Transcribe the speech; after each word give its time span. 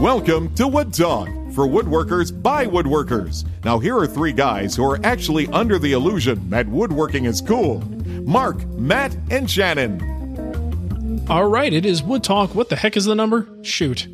Welcome 0.00 0.54
to 0.54 0.66
Wood 0.66 0.94
Talk 0.94 1.28
for 1.52 1.66
woodworkers 1.66 2.32
by 2.42 2.64
woodworkers. 2.64 3.44
Now, 3.66 3.78
here 3.78 3.98
are 3.98 4.06
three 4.06 4.32
guys 4.32 4.74
who 4.74 4.82
are 4.82 4.98
actually 5.04 5.46
under 5.48 5.78
the 5.78 5.92
illusion 5.92 6.48
that 6.48 6.66
woodworking 6.66 7.26
is 7.26 7.42
cool 7.42 7.80
Mark, 8.24 8.64
Matt, 8.68 9.14
and 9.30 9.50
Shannon. 9.50 11.26
All 11.28 11.46
right, 11.46 11.70
it 11.70 11.84
is 11.84 12.02
Wood 12.02 12.24
Talk. 12.24 12.54
What 12.54 12.70
the 12.70 12.76
heck 12.76 12.96
is 12.96 13.04
the 13.04 13.14
number? 13.14 13.46
Shoot. 13.60 14.08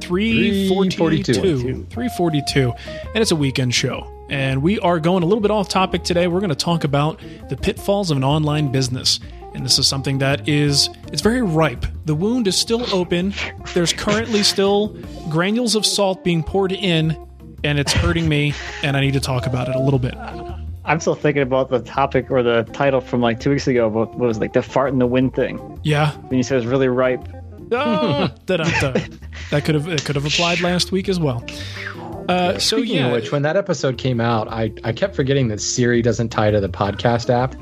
342. 0.00 1.32
342. 1.84 2.72
And 3.14 3.16
it's 3.22 3.30
a 3.30 3.36
weekend 3.36 3.76
show. 3.76 4.26
And 4.28 4.60
we 4.60 4.80
are 4.80 4.98
going 4.98 5.22
a 5.22 5.26
little 5.26 5.40
bit 5.40 5.52
off 5.52 5.68
topic 5.68 6.02
today. 6.02 6.26
We're 6.26 6.40
going 6.40 6.50
to 6.50 6.56
talk 6.56 6.82
about 6.82 7.20
the 7.48 7.56
pitfalls 7.56 8.10
of 8.10 8.16
an 8.16 8.24
online 8.24 8.72
business. 8.72 9.20
And 9.54 9.64
this 9.64 9.78
is 9.78 9.86
something 9.86 10.18
that 10.18 10.48
is 10.48 10.88
it's 11.12 11.22
very 11.22 11.42
ripe. 11.42 11.84
The 12.04 12.14
wound 12.14 12.46
is 12.48 12.56
still 12.56 12.84
open. 12.94 13.34
There's 13.74 13.92
currently 13.92 14.42
still 14.42 14.96
granules 15.28 15.74
of 15.74 15.84
salt 15.84 16.24
being 16.24 16.42
poured 16.42 16.72
in 16.72 17.16
and 17.64 17.78
it's 17.78 17.92
hurting 17.92 18.28
me 18.28 18.54
and 18.82 18.96
I 18.96 19.00
need 19.00 19.14
to 19.14 19.20
talk 19.20 19.46
about 19.46 19.68
it 19.68 19.76
a 19.76 19.80
little 19.80 19.98
bit. 19.98 20.14
I'm 20.84 20.98
still 20.98 21.14
thinking 21.14 21.42
about 21.42 21.70
the 21.70 21.80
topic 21.80 22.30
or 22.30 22.42
the 22.42 22.64
title 22.72 23.00
from 23.00 23.20
like 23.20 23.38
two 23.38 23.50
weeks 23.50 23.68
ago 23.68 23.86
about 23.86 24.16
what 24.16 24.26
was 24.26 24.40
like 24.40 24.52
the 24.52 24.62
fart 24.62 24.92
in 24.92 24.98
the 24.98 25.06
wind 25.06 25.34
thing. 25.34 25.78
Yeah. 25.84 26.12
When 26.12 26.38
you 26.38 26.42
said 26.42 26.56
it 26.56 26.64
was 26.64 26.66
really 26.66 26.88
ripe. 26.88 27.26
Ah, 27.74 28.34
that 28.46 29.62
could 29.64 29.74
have 29.74 29.88
it 29.88 30.04
could 30.04 30.16
have 30.16 30.26
applied 30.26 30.60
last 30.60 30.92
week 30.92 31.08
as 31.08 31.18
well. 31.18 31.42
Uh, 32.28 32.58
so 32.58 32.78
Speaking 32.78 32.96
yeah, 32.96 33.06
of 33.06 33.12
which, 33.12 33.32
when 33.32 33.42
that 33.42 33.56
episode 33.56 33.98
came 33.98 34.20
out, 34.20 34.48
I, 34.48 34.72
I 34.84 34.92
kept 34.92 35.16
forgetting 35.16 35.48
that 35.48 35.60
Siri 35.60 36.02
doesn't 36.02 36.28
tie 36.28 36.50
to 36.50 36.60
the 36.60 36.68
podcast 36.68 37.30
app. 37.30 37.54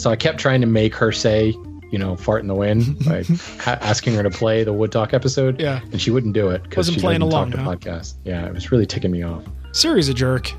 So 0.00 0.08
I 0.10 0.16
kept 0.16 0.38
trying 0.38 0.62
to 0.62 0.66
make 0.66 0.94
her 0.94 1.12
say, 1.12 1.48
you 1.90 1.98
know, 1.98 2.16
fart 2.16 2.40
in 2.40 2.48
the 2.48 2.54
wind 2.54 2.98
by 3.04 3.22
ha- 3.58 3.76
asking 3.82 4.14
her 4.14 4.22
to 4.22 4.30
play 4.30 4.64
the 4.64 4.72
Wood 4.72 4.90
Talk 4.90 5.12
episode. 5.12 5.60
Yeah. 5.60 5.80
And 5.92 6.00
she 6.00 6.10
wouldn't 6.10 6.32
do 6.32 6.48
it 6.48 6.62
because 6.62 6.86
Wasn't 6.86 6.94
she 6.94 7.00
playing 7.02 7.20
doesn't 7.20 7.32
along, 7.32 7.50
talk 7.50 7.80
to 7.80 7.88
huh? 7.88 7.96
podcast. 7.98 8.14
Yeah, 8.24 8.46
it 8.46 8.54
was 8.54 8.72
really 8.72 8.86
ticking 8.86 9.10
me 9.10 9.22
off. 9.22 9.44
Siri's 9.72 10.08
a 10.08 10.14
jerk. 10.14 10.52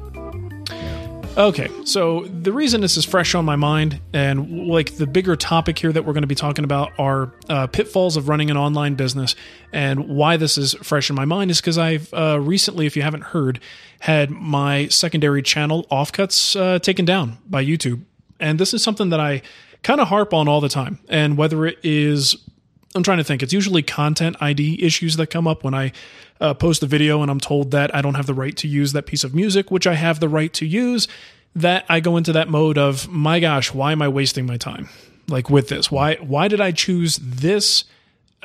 Okay, 1.37 1.69
so 1.85 2.25
the 2.25 2.51
reason 2.51 2.81
this 2.81 2.97
is 2.97 3.05
fresh 3.05 3.33
on 3.33 3.45
my 3.45 3.55
mind, 3.55 3.99
and 4.13 4.67
like 4.67 4.97
the 4.97 5.07
bigger 5.07 5.37
topic 5.37 5.79
here 5.79 5.91
that 5.93 6.03
we're 6.03 6.11
going 6.11 6.23
to 6.23 6.27
be 6.27 6.35
talking 6.35 6.65
about 6.65 6.91
are 6.99 7.31
uh, 7.47 7.67
pitfalls 7.67 8.17
of 8.17 8.27
running 8.27 8.51
an 8.51 8.57
online 8.57 8.95
business, 8.95 9.33
and 9.71 10.09
why 10.09 10.35
this 10.35 10.57
is 10.57 10.73
fresh 10.83 11.09
in 11.09 11.15
my 11.15 11.23
mind 11.23 11.49
is 11.49 11.61
because 11.61 11.77
I've 11.77 12.13
uh, 12.13 12.37
recently, 12.39 12.85
if 12.85 12.97
you 12.97 13.01
haven't 13.01 13.23
heard, 13.23 13.61
had 14.01 14.29
my 14.29 14.87
secondary 14.89 15.41
channel 15.41 15.87
Offcuts 15.89 16.59
uh, 16.59 16.79
taken 16.79 17.05
down 17.05 17.37
by 17.49 17.63
YouTube, 17.63 18.01
and 18.41 18.59
this 18.59 18.73
is 18.73 18.83
something 18.83 19.09
that 19.09 19.19
I 19.19 19.41
kind 19.83 20.01
of 20.01 20.09
harp 20.09 20.33
on 20.33 20.47
all 20.47 20.59
the 20.61 20.69
time, 20.69 20.99
and 21.07 21.37
whether 21.37 21.65
it 21.65 21.79
is 21.83 22.35
I'm 22.93 23.03
trying 23.03 23.19
to 23.19 23.23
think. 23.23 23.41
It's 23.41 23.53
usually 23.53 23.83
content 23.83 24.35
ID 24.41 24.83
issues 24.83 25.15
that 25.15 25.27
come 25.27 25.47
up 25.47 25.63
when 25.63 25.73
I 25.73 25.93
uh, 26.41 26.53
post 26.53 26.83
a 26.83 26.85
video 26.85 27.21
and 27.21 27.31
I'm 27.31 27.39
told 27.39 27.71
that 27.71 27.95
I 27.95 28.01
don't 28.01 28.15
have 28.15 28.25
the 28.25 28.33
right 28.33 28.55
to 28.57 28.67
use 28.67 28.93
that 28.93 29.05
piece 29.05 29.23
of 29.23 29.33
music, 29.33 29.71
which 29.71 29.87
I 29.87 29.93
have 29.93 30.19
the 30.19 30.27
right 30.27 30.51
to 30.53 30.65
use. 30.65 31.07
That 31.55 31.85
I 31.89 31.99
go 31.99 32.15
into 32.15 32.31
that 32.33 32.47
mode 32.47 32.77
of, 32.77 33.09
my 33.09 33.41
gosh, 33.41 33.73
why 33.73 33.91
am 33.91 34.01
I 34.01 34.07
wasting 34.07 34.45
my 34.45 34.57
time? 34.57 34.87
Like 35.27 35.49
with 35.49 35.69
this, 35.69 35.91
why 35.91 36.15
why 36.15 36.47
did 36.47 36.59
I 36.61 36.71
choose 36.71 37.17
this 37.21 37.85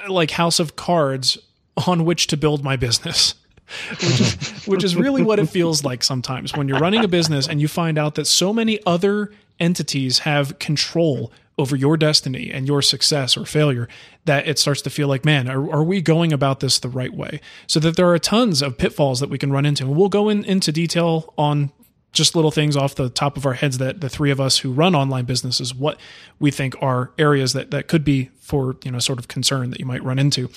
like 0.08 0.32
house 0.32 0.60
of 0.60 0.76
cards 0.76 1.38
on 1.86 2.04
which 2.04 2.26
to 2.28 2.36
build 2.36 2.62
my 2.62 2.76
business? 2.76 3.34
which 4.00 4.66
which 4.66 4.84
is 4.84 4.94
really 4.94 5.22
what 5.22 5.38
it 5.40 5.46
feels 5.46 5.82
like 5.82 6.04
sometimes 6.04 6.54
when 6.54 6.68
you're 6.68 6.78
running 6.78 7.04
a 7.04 7.08
business 7.08 7.48
and 7.48 7.60
you 7.60 7.66
find 7.66 7.98
out 7.98 8.14
that 8.14 8.26
so 8.26 8.52
many 8.52 8.78
other 8.86 9.32
entities 9.58 10.20
have 10.20 10.58
control 10.58 11.32
over 11.58 11.74
your 11.74 11.96
destiny 11.96 12.50
and 12.52 12.66
your 12.66 12.82
success 12.82 13.36
or 13.36 13.46
failure 13.46 13.88
that 14.26 14.46
it 14.46 14.58
starts 14.58 14.82
to 14.82 14.90
feel 14.90 15.08
like 15.08 15.24
man 15.24 15.48
are, 15.48 15.70
are 15.72 15.84
we 15.84 16.02
going 16.02 16.32
about 16.32 16.60
this 16.60 16.78
the 16.78 16.88
right 16.88 17.14
way? 17.14 17.40
So 17.66 17.80
that 17.80 17.96
there 17.96 18.10
are 18.10 18.18
tons 18.18 18.60
of 18.62 18.76
pitfalls 18.76 19.20
that 19.20 19.30
we 19.30 19.38
can 19.38 19.52
run 19.52 19.64
into. 19.64 19.84
And 19.84 19.96
we'll 19.96 20.08
go 20.08 20.28
in, 20.28 20.44
into 20.44 20.70
detail 20.70 21.32
on 21.38 21.72
just 22.12 22.34
little 22.34 22.50
things 22.50 22.76
off 22.76 22.94
the 22.94 23.10
top 23.10 23.36
of 23.36 23.44
our 23.44 23.52
heads 23.54 23.78
that 23.78 24.00
the 24.00 24.08
three 24.08 24.30
of 24.30 24.40
us 24.40 24.58
who 24.58 24.72
run 24.72 24.94
online 24.94 25.26
businesses 25.26 25.74
what 25.74 26.00
we 26.38 26.50
think 26.50 26.74
are 26.80 27.12
areas 27.18 27.52
that 27.52 27.70
that 27.70 27.88
could 27.88 28.04
be 28.04 28.30
for 28.40 28.76
you 28.84 28.90
know 28.90 28.98
sort 28.98 29.18
of 29.18 29.28
concern 29.28 29.70
that 29.70 29.78
you 29.78 29.86
might 29.86 30.02
run 30.02 30.18
into. 30.18 30.48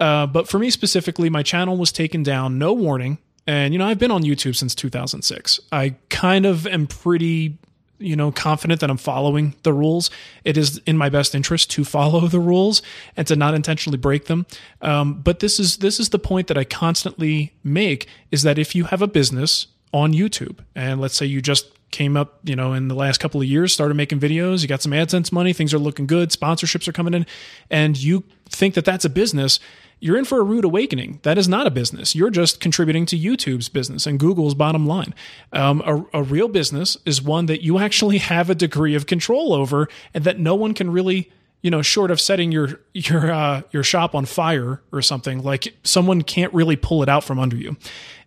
Uh, 0.00 0.26
but 0.26 0.48
for 0.48 0.58
me 0.58 0.70
specifically 0.70 1.30
my 1.30 1.42
channel 1.42 1.76
was 1.76 1.92
taken 1.92 2.22
down 2.22 2.58
no 2.58 2.72
warning. 2.72 3.18
And 3.46 3.72
you 3.72 3.78
know 3.78 3.86
i've 3.86 3.98
been 3.98 4.10
on 4.10 4.22
youtube 4.22 4.56
since 4.56 4.74
2006 4.74 5.58
i 5.72 5.94
kind 6.10 6.44
of 6.44 6.66
am 6.66 6.86
pretty 6.86 7.56
you 7.98 8.16
know 8.16 8.30
confident 8.30 8.80
that 8.80 8.90
i'm 8.90 8.96
following 8.96 9.54
the 9.62 9.72
rules. 9.72 10.10
It 10.44 10.56
is 10.56 10.78
in 10.86 10.96
my 10.96 11.08
best 11.08 11.34
interest 11.34 11.70
to 11.72 11.84
follow 11.84 12.26
the 12.28 12.40
rules 12.40 12.82
and 13.16 13.26
to 13.26 13.36
not 13.36 13.54
intentionally 13.54 13.98
break 13.98 14.26
them. 14.26 14.46
Um, 14.82 15.20
but 15.20 15.40
this 15.40 15.58
is 15.58 15.78
this 15.78 16.00
is 16.00 16.10
the 16.10 16.18
point 16.18 16.46
that 16.48 16.58
i 16.58 16.64
constantly 16.64 17.52
make 17.62 18.06
is 18.30 18.42
that 18.42 18.58
if 18.58 18.74
you 18.74 18.84
have 18.84 19.02
a 19.02 19.06
business 19.06 19.66
on 19.92 20.12
youtube 20.12 20.58
and 20.74 21.00
let's 21.00 21.16
say 21.16 21.26
you 21.26 21.40
just 21.40 21.72
came 21.90 22.16
up 22.16 22.38
you 22.44 22.54
know 22.54 22.74
in 22.74 22.88
the 22.88 22.94
last 22.94 23.18
couple 23.18 23.40
of 23.40 23.46
years 23.46 23.72
started 23.72 23.94
making 23.94 24.20
videos 24.20 24.60
you 24.60 24.68
got 24.68 24.82
some 24.82 24.92
adsense 24.92 25.32
money 25.32 25.52
things 25.52 25.72
are 25.72 25.78
looking 25.78 26.06
good 26.06 26.30
sponsorships 26.30 26.86
are 26.86 26.92
coming 26.92 27.14
in 27.14 27.24
and 27.70 27.96
you 27.96 28.22
think 28.50 28.74
that 28.74 28.84
that's 28.84 29.04
a 29.06 29.10
business 29.10 29.58
you're 30.00 30.16
in 30.16 30.24
for 30.24 30.38
a 30.38 30.42
rude 30.42 30.64
awakening. 30.64 31.20
That 31.22 31.38
is 31.38 31.48
not 31.48 31.66
a 31.66 31.70
business. 31.70 32.14
You're 32.14 32.30
just 32.30 32.60
contributing 32.60 33.06
to 33.06 33.18
YouTube's 33.18 33.68
business 33.68 34.06
and 34.06 34.18
Google's 34.18 34.54
bottom 34.54 34.86
line. 34.86 35.14
Um, 35.52 35.82
a, 35.84 36.20
a 36.20 36.22
real 36.22 36.48
business 36.48 36.96
is 37.04 37.20
one 37.20 37.46
that 37.46 37.62
you 37.62 37.78
actually 37.78 38.18
have 38.32 38.50
a 38.50 38.54
degree 38.54 38.94
of 38.94 39.06
control 39.06 39.52
over, 39.52 39.88
and 40.14 40.24
that 40.24 40.38
no 40.38 40.54
one 40.54 40.74
can 40.74 40.90
really, 40.90 41.30
you 41.62 41.70
know, 41.70 41.82
short 41.82 42.10
of 42.10 42.20
setting 42.20 42.52
your 42.52 42.80
your 42.94 43.30
uh, 43.30 43.62
your 43.70 43.82
shop 43.82 44.14
on 44.14 44.24
fire 44.24 44.82
or 44.92 45.02
something, 45.02 45.42
like 45.42 45.74
someone 45.84 46.22
can't 46.22 46.52
really 46.54 46.76
pull 46.76 47.02
it 47.02 47.08
out 47.08 47.24
from 47.24 47.38
under 47.38 47.56
you. 47.56 47.76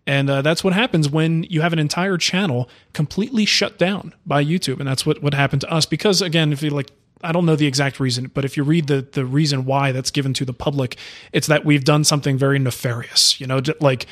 And 0.08 0.30
uh, 0.30 0.42
that's 0.42 0.64
what 0.64 0.74
happens 0.74 1.10
when 1.10 1.44
you 1.44 1.62
have 1.62 1.74
an 1.74 1.80
entire 1.80 2.18
channel 2.18 2.68
completely 2.92 3.46
shut 3.46 3.78
down 3.78 4.16
by 4.26 4.44
YouTube, 4.44 4.80
and 4.80 4.88
that's 4.88 5.06
what 5.06 5.22
what 5.22 5.34
happened 5.34 5.62
to 5.62 5.72
us. 5.72 5.86
Because 5.86 6.22
again, 6.22 6.52
if 6.52 6.64
you 6.64 6.72
like 6.72 6.92
I 7.24 7.32
don't 7.32 7.46
know 7.46 7.56
the 7.56 7.68
exact 7.68 8.00
reason, 8.00 8.32
but 8.34 8.46
if 8.46 8.58
you 8.58 8.64
read 8.64 8.88
the 8.88 9.02
the 9.02 9.26
reason 9.26 9.66
why 9.66 9.92
that's 9.92 10.12
given 10.12 10.34
to 10.36 10.46
the 10.46 10.54
public, 10.54 10.98
it's 11.34 11.48
that 11.48 11.66
we've 11.66 11.84
done 11.84 12.04
something 12.04 12.38
very 12.38 12.60
nefarious. 12.60 13.40
You 13.40 13.48
know, 13.48 13.62
like 13.80 14.06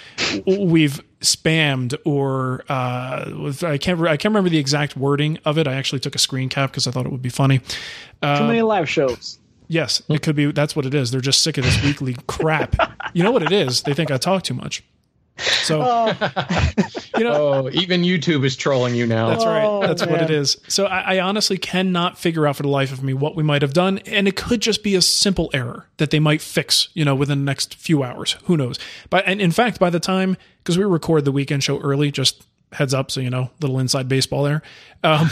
we've 0.46 1.02
spammed 1.22 1.96
or 2.06 2.64
uh, 2.70 3.52
I 3.64 3.78
can't 3.78 4.00
re- 4.00 4.10
I 4.10 4.18
can't 4.18 4.32
remember 4.34 4.50
the 4.50 4.58
exact 4.58 4.96
wording 4.96 5.38
of 5.46 5.58
it. 5.58 5.68
I 5.68 5.74
actually 5.74 6.00
took 6.00 6.16
a 6.16 6.20
screen 6.20 6.50
cap 6.50 6.72
because 6.72 6.88
I 6.88 6.92
thought 6.92 7.06
it 7.06 7.12
would 7.12 7.22
be 7.22 7.30
funny. 7.30 7.60
Too 7.60 7.68
many 8.22 8.62
live 8.62 8.90
shows. 8.90 9.40
Yes, 9.68 10.02
it 10.10 10.24
could 10.24 10.36
be. 10.36 10.52
That's 10.52 10.76
what 10.76 10.86
it 10.86 10.96
is. 10.96 11.12
They're 11.12 11.22
just 11.22 11.42
sick 11.42 11.58
of 11.60 11.64
this 11.64 11.82
weekly 11.84 12.16
crap. 12.28 12.76
You 13.14 13.24
know 13.24 13.32
what 13.32 13.44
it 13.44 13.52
is? 13.52 13.84
They 13.84 13.94
think 13.94 14.10
I 14.10 14.18
talk 14.18 14.44
too 14.44 14.56
much. 14.56 14.84
So 15.40 15.82
oh. 15.86 16.14
you 17.18 17.24
know, 17.24 17.40
Oh, 17.40 17.70
even 17.72 18.02
YouTube 18.02 18.46
is 18.46 18.56
trolling 18.56 18.96
you 18.96 19.06
now. 19.06 19.30
That's 19.30 19.46
right. 19.46 19.64
Oh, 19.64 19.82
That's 19.82 20.06
what 20.06 20.22
it 20.22 20.30
is. 20.30 20.58
So 20.68 20.86
I, 20.86 21.16
I 21.16 21.20
honestly 21.20 21.58
cannot 21.58 22.18
figure 22.18 22.46
out 22.46 22.56
for 22.56 22.64
the 22.64 22.70
life 22.70 22.92
of 22.92 23.02
me 23.04 23.14
what 23.14 23.36
we 23.36 23.44
might 23.44 23.62
have 23.62 23.74
done, 23.74 24.00
and 24.00 24.28
it 24.28 24.36
could 24.36 24.62
just 24.62 24.84
be 24.84 24.96
a 24.96 25.02
simple 25.02 25.50
error 25.54 25.88
that 25.98 26.12
they 26.12 26.20
might 26.20 26.42
fix, 26.42 26.90
you 26.94 27.06
know, 27.06 27.16
within 27.16 27.40
the 27.40 27.46
next 27.46 27.76
few 27.76 28.04
hours. 28.04 28.36
Who 28.46 28.58
knows? 28.58 28.78
But 29.10 29.24
and 29.26 29.42
in 29.42 29.52
fact, 29.52 29.80
by 29.80 29.90
the 29.90 30.00
time 30.00 30.38
because 30.64 30.78
we 30.78 30.84
record 30.84 31.26
the 31.26 31.32
weekend 31.32 31.64
show 31.64 31.80
early, 31.80 32.12
just 32.12 32.46
heads 32.72 32.94
up, 32.94 33.10
so 33.12 33.20
you 33.22 33.30
know, 33.30 33.50
little 33.62 33.80
inside 33.80 34.08
baseball 34.08 34.44
there. 34.44 34.62
Um, 35.04 35.30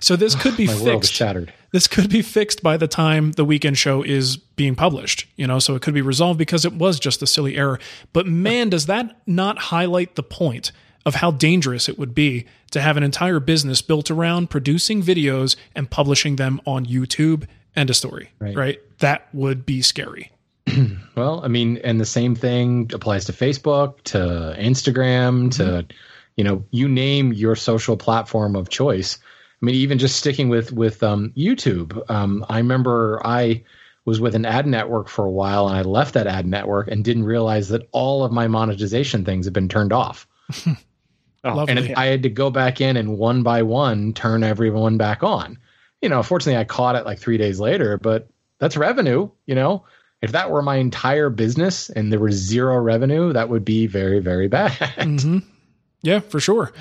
so 0.00 0.16
this 0.16 0.34
could 0.40 0.56
be 0.56 0.66
fixed 0.66 1.12
shattered. 1.12 1.52
this 1.72 1.86
could 1.86 2.10
be 2.10 2.20
fixed 2.22 2.62
by 2.62 2.76
the 2.76 2.88
time 2.88 3.32
the 3.32 3.44
weekend 3.44 3.78
show 3.78 4.02
is 4.02 4.36
being 4.36 4.74
published 4.74 5.26
you 5.36 5.46
know 5.46 5.58
so 5.60 5.74
it 5.76 5.82
could 5.82 5.94
be 5.94 6.02
resolved 6.02 6.36
because 6.38 6.64
it 6.64 6.72
was 6.72 6.98
just 6.98 7.22
a 7.22 7.26
silly 7.26 7.56
error 7.56 7.78
but 8.12 8.26
man 8.26 8.68
does 8.70 8.86
that 8.86 9.16
not 9.26 9.56
highlight 9.58 10.16
the 10.16 10.22
point 10.22 10.72
of 11.06 11.14
how 11.16 11.30
dangerous 11.30 11.88
it 11.88 11.96
would 11.96 12.12
be 12.14 12.44
to 12.72 12.80
have 12.80 12.96
an 12.96 13.02
entire 13.04 13.38
business 13.38 13.80
built 13.82 14.10
around 14.10 14.50
producing 14.50 15.00
videos 15.02 15.54
and 15.76 15.88
publishing 15.90 16.34
them 16.36 16.60
on 16.66 16.84
youtube 16.84 17.46
and 17.76 17.88
a 17.90 17.94
story 17.94 18.30
right, 18.40 18.56
Right. 18.56 18.80
that 18.98 19.28
would 19.32 19.64
be 19.64 19.80
scary 19.80 20.32
Well, 21.16 21.40
I 21.44 21.48
mean, 21.48 21.76
and 21.84 22.00
the 22.00 22.04
same 22.04 22.34
thing 22.34 22.90
applies 22.92 23.24
to 23.26 23.32
Facebook, 23.32 24.02
to 24.04 24.56
Instagram, 24.58 25.52
to 25.56 25.62
Mm-hmm. 25.62 25.96
You 26.36 26.44
know, 26.44 26.64
you 26.70 26.88
name 26.88 27.32
your 27.32 27.56
social 27.56 27.96
platform 27.96 28.56
of 28.56 28.68
choice. 28.68 29.18
I 29.62 29.66
mean, 29.66 29.76
even 29.76 29.98
just 29.98 30.16
sticking 30.16 30.48
with 30.48 30.72
with 30.72 31.02
um, 31.02 31.32
YouTube, 31.36 32.10
um, 32.10 32.44
I 32.48 32.58
remember 32.58 33.20
I 33.24 33.64
was 34.04 34.20
with 34.20 34.34
an 34.34 34.44
ad 34.44 34.66
network 34.66 35.08
for 35.08 35.24
a 35.24 35.30
while, 35.30 35.68
and 35.68 35.76
I 35.76 35.82
left 35.82 36.14
that 36.14 36.26
ad 36.26 36.46
network 36.46 36.88
and 36.88 37.04
didn't 37.04 37.24
realize 37.24 37.68
that 37.68 37.88
all 37.92 38.24
of 38.24 38.32
my 38.32 38.48
monetization 38.48 39.24
things 39.24 39.46
had 39.46 39.54
been 39.54 39.68
turned 39.68 39.92
off. 39.92 40.26
Oh, 41.46 41.66
and 41.68 41.92
I 41.94 42.06
had 42.06 42.22
to 42.22 42.30
go 42.30 42.48
back 42.48 42.80
in 42.80 42.96
and 42.96 43.18
one 43.18 43.42
by 43.42 43.62
one 43.62 44.14
turn 44.14 44.42
everyone 44.42 44.96
back 44.96 45.22
on. 45.22 45.58
You 46.00 46.08
know, 46.08 46.22
fortunately, 46.22 46.58
I 46.58 46.64
caught 46.64 46.96
it 46.96 47.04
like 47.04 47.18
three 47.18 47.36
days 47.36 47.60
later, 47.60 47.98
but 47.98 48.28
that's 48.58 48.78
revenue. 48.78 49.28
You 49.44 49.54
know, 49.54 49.84
if 50.22 50.32
that 50.32 50.50
were 50.50 50.62
my 50.62 50.76
entire 50.76 51.28
business 51.28 51.90
and 51.90 52.10
there 52.10 52.18
was 52.18 52.34
zero 52.34 52.78
revenue, 52.78 53.34
that 53.34 53.50
would 53.50 53.62
be 53.62 53.86
very, 53.86 54.20
very 54.20 54.48
bad. 54.48 54.72
hmm 54.98 55.40
Yeah, 56.04 56.20
for 56.20 56.38
sure. 56.40 56.72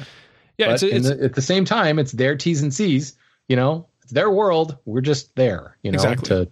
Yeah, 0.58 0.68
but 0.68 0.84
it's, 0.84 0.84
it's 0.84 1.08
the- 1.10 1.24
at 1.24 1.34
the 1.36 1.42
same 1.42 1.66
time, 1.66 1.98
it's 1.98 2.12
their 2.12 2.36
T's 2.36 2.62
and 2.62 2.72
C's. 2.74 3.16
You 3.48 3.56
know, 3.56 3.88
it's 4.04 4.12
their 4.12 4.30
world. 4.30 4.78
We're 4.86 5.02
just 5.02 5.36
there. 5.36 5.78
You 5.84 5.92
know, 5.92 5.96
Exactly. 5.96 6.28
to 6.30 6.52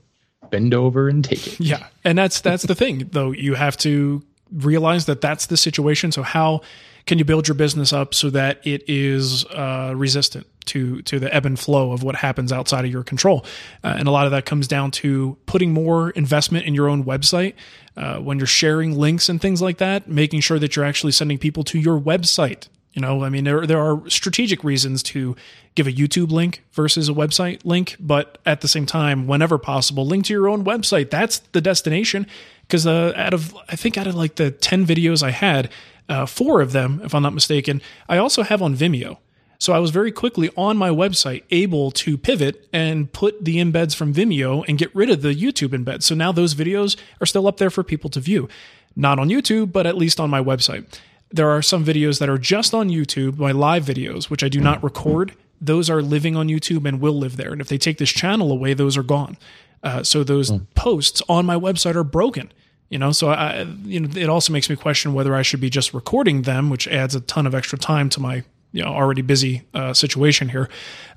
bend 0.49 0.73
over 0.73 1.07
and 1.07 1.23
take 1.23 1.45
it. 1.47 1.59
Yeah, 1.59 1.85
and 2.03 2.17
that's 2.17 2.41
that's 2.41 2.63
the 2.63 2.75
thing, 2.75 3.09
though. 3.11 3.31
You 3.31 3.53
have 3.53 3.77
to 3.77 4.23
realize 4.51 5.05
that 5.05 5.21
that's 5.21 5.45
the 5.45 5.55
situation. 5.57 6.11
So 6.11 6.23
how 6.23 6.61
can 7.05 7.17
you 7.17 7.25
build 7.25 7.47
your 7.47 7.55
business 7.55 7.93
up 7.93 8.13
so 8.13 8.29
that 8.29 8.65
it 8.65 8.83
is 8.87 9.45
uh, 9.45 9.93
resistant 9.95 10.47
to 10.65 11.01
to 11.03 11.19
the 11.19 11.33
ebb 11.33 11.45
and 11.45 11.59
flow 11.59 11.91
of 11.91 12.03
what 12.03 12.15
happens 12.15 12.51
outside 12.51 12.85
of 12.85 12.91
your 12.91 13.03
control? 13.03 13.45
Uh, 13.83 13.95
and 13.97 14.07
a 14.07 14.11
lot 14.11 14.25
of 14.25 14.31
that 14.31 14.45
comes 14.45 14.67
down 14.67 14.91
to 14.91 15.37
putting 15.45 15.73
more 15.73 16.11
investment 16.11 16.65
in 16.65 16.73
your 16.73 16.87
own 16.87 17.03
website. 17.03 17.53
Uh, 17.97 18.19
when 18.19 18.37
you're 18.37 18.47
sharing 18.47 18.97
links 18.97 19.27
and 19.27 19.41
things 19.41 19.61
like 19.61 19.77
that, 19.77 20.07
making 20.07 20.39
sure 20.39 20.57
that 20.57 20.75
you're 20.75 20.85
actually 20.85 21.11
sending 21.11 21.37
people 21.37 21.63
to 21.63 21.77
your 21.77 21.99
website. 21.99 22.67
You 22.93 23.01
know, 23.01 23.23
I 23.23 23.29
mean, 23.29 23.45
there 23.45 23.65
there 23.65 23.79
are 23.79 24.09
strategic 24.09 24.63
reasons 24.63 25.01
to 25.03 25.35
give 25.75 25.87
a 25.87 25.91
YouTube 25.91 26.31
link 26.31 26.63
versus 26.73 27.07
a 27.07 27.13
website 27.13 27.63
link, 27.65 27.95
but 27.99 28.37
at 28.45 28.61
the 28.61 28.67
same 28.67 28.85
time, 28.85 29.27
whenever 29.27 29.57
possible, 29.57 30.05
link 30.05 30.25
to 30.25 30.33
your 30.33 30.49
own 30.49 30.65
website. 30.65 31.09
That's 31.09 31.39
the 31.53 31.61
destination. 31.61 32.27
Because 32.67 32.85
uh, 32.85 33.13
out 33.15 33.33
of 33.33 33.55
I 33.69 33.75
think 33.75 33.97
out 33.97 34.07
of 34.07 34.15
like 34.15 34.35
the 34.35 34.51
ten 34.51 34.85
videos 34.85 35.23
I 35.23 35.31
had, 35.31 35.69
uh, 36.11 36.25
four 36.25 36.59
of 36.61 36.73
them, 36.73 37.01
if 37.05 37.15
I'm 37.15 37.23
not 37.23 37.33
mistaken, 37.33 37.81
I 38.09 38.17
also 38.17 38.43
have 38.43 38.61
on 38.61 38.75
Vimeo. 38.75 39.17
So 39.59 39.73
I 39.73 39.79
was 39.79 39.91
very 39.91 40.11
quickly 40.11 40.49
on 40.57 40.75
my 40.75 40.89
website 40.89 41.43
able 41.51 41.91
to 41.91 42.17
pivot 42.17 42.67
and 42.73 43.11
put 43.13 43.45
the 43.45 43.57
embeds 43.57 43.95
from 43.95 44.13
Vimeo 44.13 44.65
and 44.67 44.77
get 44.77 44.93
rid 44.93 45.09
of 45.09 45.21
the 45.21 45.33
YouTube 45.33 45.69
embeds. 45.69 46.03
So 46.03 46.15
now 46.15 46.31
those 46.31 46.53
videos 46.53 46.97
are 47.21 47.25
still 47.25 47.47
up 47.47 47.57
there 47.57 47.69
for 47.69 47.83
people 47.83 48.09
to 48.09 48.19
view. 48.19 48.49
Not 48.95 49.19
on 49.19 49.29
YouTube, 49.29 49.71
but 49.71 49.87
at 49.87 49.95
least 49.95 50.19
on 50.19 50.29
my 50.29 50.43
website. 50.43 50.99
There 51.29 51.49
are 51.49 51.61
some 51.61 51.85
videos 51.85 52.19
that 52.19 52.27
are 52.27 52.39
just 52.39 52.73
on 52.73 52.89
YouTube, 52.89 53.37
my 53.37 53.53
live 53.53 53.85
videos, 53.85 54.29
which 54.29 54.43
I 54.43 54.49
do 54.49 54.59
not 54.59 54.83
record. 54.83 55.33
Those 55.61 55.89
are 55.89 56.01
living 56.01 56.35
on 56.35 56.47
YouTube 56.47 56.85
and 56.85 56.99
will 56.99 57.17
live 57.17 57.37
there. 57.37 57.53
And 57.53 57.61
if 57.61 57.69
they 57.69 57.77
take 57.77 57.99
this 57.99 58.09
channel 58.09 58.51
away, 58.51 58.73
those 58.73 58.97
are 58.97 59.03
gone. 59.03 59.37
Uh, 59.81 60.03
so 60.03 60.23
those 60.23 60.51
posts 60.75 61.21
on 61.29 61.45
my 61.45 61.55
website 61.55 61.95
are 61.95 62.03
broken. 62.03 62.51
You 62.91 62.99
know, 62.99 63.13
so 63.13 63.29
I, 63.29 63.65
you 63.85 64.01
know, 64.01 64.09
it 64.15 64.27
also 64.27 64.51
makes 64.51 64.69
me 64.69 64.75
question 64.75 65.13
whether 65.13 65.33
I 65.33 65.43
should 65.43 65.61
be 65.61 65.69
just 65.69 65.93
recording 65.93 66.41
them, 66.41 66.69
which 66.69 66.89
adds 66.89 67.15
a 67.15 67.21
ton 67.21 67.47
of 67.47 67.55
extra 67.55 67.79
time 67.79 68.09
to 68.09 68.19
my, 68.19 68.43
you 68.73 68.83
know, 68.83 68.89
already 68.89 69.21
busy 69.21 69.63
uh, 69.73 69.93
situation 69.93 70.49
here. 70.49 70.69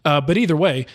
Uh, 0.05 0.21
but 0.21 0.39
either 0.39 0.57
way, 0.57 0.87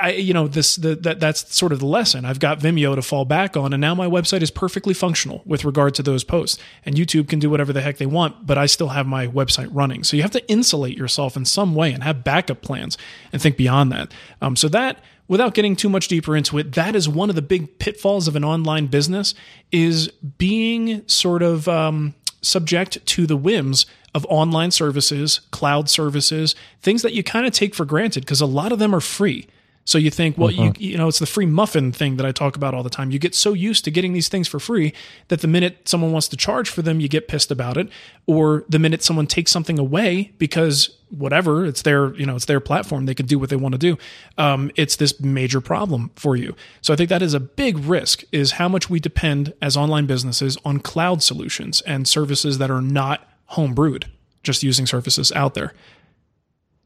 I, 0.00 0.12
you 0.12 0.32
know, 0.32 0.48
this 0.48 0.76
the, 0.76 0.94
that 0.96 1.20
that's 1.20 1.54
sort 1.54 1.70
of 1.70 1.78
the 1.78 1.86
lesson. 1.86 2.24
I've 2.24 2.40
got 2.40 2.58
Vimeo 2.58 2.94
to 2.94 3.02
fall 3.02 3.26
back 3.26 3.54
on, 3.54 3.74
and 3.74 3.82
now 3.82 3.94
my 3.94 4.06
website 4.06 4.40
is 4.40 4.50
perfectly 4.50 4.94
functional 4.94 5.42
with 5.44 5.62
regard 5.62 5.94
to 5.96 6.02
those 6.02 6.24
posts. 6.24 6.58
And 6.86 6.94
YouTube 6.94 7.28
can 7.28 7.38
do 7.38 7.50
whatever 7.50 7.74
the 7.74 7.82
heck 7.82 7.98
they 7.98 8.06
want, 8.06 8.46
but 8.46 8.56
I 8.56 8.64
still 8.64 8.88
have 8.88 9.06
my 9.06 9.26
website 9.26 9.68
running. 9.72 10.04
So 10.04 10.16
you 10.16 10.22
have 10.22 10.30
to 10.32 10.48
insulate 10.48 10.96
yourself 10.96 11.36
in 11.36 11.44
some 11.44 11.74
way 11.74 11.92
and 11.92 12.02
have 12.02 12.24
backup 12.24 12.62
plans 12.62 12.96
and 13.30 13.42
think 13.42 13.58
beyond 13.58 13.92
that. 13.92 14.10
Um, 14.40 14.56
so 14.56 14.68
that, 14.68 15.04
without 15.28 15.54
getting 15.54 15.76
too 15.76 15.88
much 15.88 16.08
deeper 16.08 16.36
into 16.36 16.58
it, 16.58 16.72
that 16.72 16.94
is 16.94 17.08
one 17.08 17.30
of 17.30 17.36
the 17.36 17.42
big 17.42 17.78
pitfalls 17.78 18.28
of 18.28 18.36
an 18.36 18.44
online 18.44 18.86
business 18.86 19.34
is 19.72 20.08
being 20.38 21.06
sort 21.08 21.42
of 21.42 21.68
um, 21.68 22.14
subject 22.42 23.04
to 23.06 23.26
the 23.26 23.36
whims 23.36 23.86
of 24.14 24.26
online 24.28 24.70
services, 24.70 25.40
cloud 25.50 25.90
services, 25.90 26.54
things 26.80 27.02
that 27.02 27.14
you 27.14 27.22
kind 27.22 27.46
of 27.46 27.52
take 27.52 27.74
for 27.74 27.84
granted 27.84 28.24
because 28.24 28.40
a 28.40 28.46
lot 28.46 28.72
of 28.72 28.78
them 28.78 28.94
are 28.94 29.00
free. 29.00 29.46
So 29.86 29.98
you 29.98 30.10
think, 30.10 30.38
well, 30.38 30.50
you 30.50 30.72
you 30.78 30.96
know, 30.96 31.08
it's 31.08 31.18
the 31.18 31.26
free 31.26 31.44
muffin 31.44 31.92
thing 31.92 32.16
that 32.16 32.24
I 32.24 32.32
talk 32.32 32.56
about 32.56 32.72
all 32.72 32.82
the 32.82 32.90
time. 32.90 33.10
You 33.10 33.18
get 33.18 33.34
so 33.34 33.52
used 33.52 33.84
to 33.84 33.90
getting 33.90 34.14
these 34.14 34.28
things 34.28 34.48
for 34.48 34.58
free 34.58 34.94
that 35.28 35.40
the 35.42 35.46
minute 35.48 35.88
someone 35.88 36.10
wants 36.10 36.26
to 36.28 36.36
charge 36.36 36.70
for 36.70 36.80
them, 36.80 37.00
you 37.00 37.08
get 37.08 37.28
pissed 37.28 37.50
about 37.50 37.76
it, 37.76 37.90
or 38.26 38.64
the 38.68 38.78
minute 38.78 39.02
someone 39.02 39.26
takes 39.26 39.52
something 39.52 39.78
away 39.78 40.32
because 40.38 40.96
whatever, 41.10 41.66
it's 41.66 41.82
their 41.82 42.14
you 42.14 42.24
know, 42.24 42.34
it's 42.34 42.46
their 42.46 42.60
platform, 42.60 43.04
they 43.04 43.14
can 43.14 43.26
do 43.26 43.38
what 43.38 43.50
they 43.50 43.56
want 43.56 43.72
to 43.72 43.78
do. 43.78 43.98
Um, 44.38 44.70
it's 44.74 44.96
this 44.96 45.20
major 45.20 45.60
problem 45.60 46.10
for 46.16 46.34
you. 46.34 46.56
So 46.80 46.94
I 46.94 46.96
think 46.96 47.10
that 47.10 47.22
is 47.22 47.34
a 47.34 47.40
big 47.40 47.78
risk 47.78 48.24
is 48.32 48.52
how 48.52 48.68
much 48.68 48.88
we 48.88 49.00
depend 49.00 49.52
as 49.60 49.76
online 49.76 50.06
businesses 50.06 50.56
on 50.64 50.80
cloud 50.80 51.22
solutions 51.22 51.82
and 51.82 52.08
services 52.08 52.56
that 52.56 52.70
are 52.70 52.82
not 52.82 53.28
homebrewed, 53.52 54.04
just 54.42 54.62
using 54.62 54.86
services 54.86 55.30
out 55.32 55.52
there. 55.52 55.74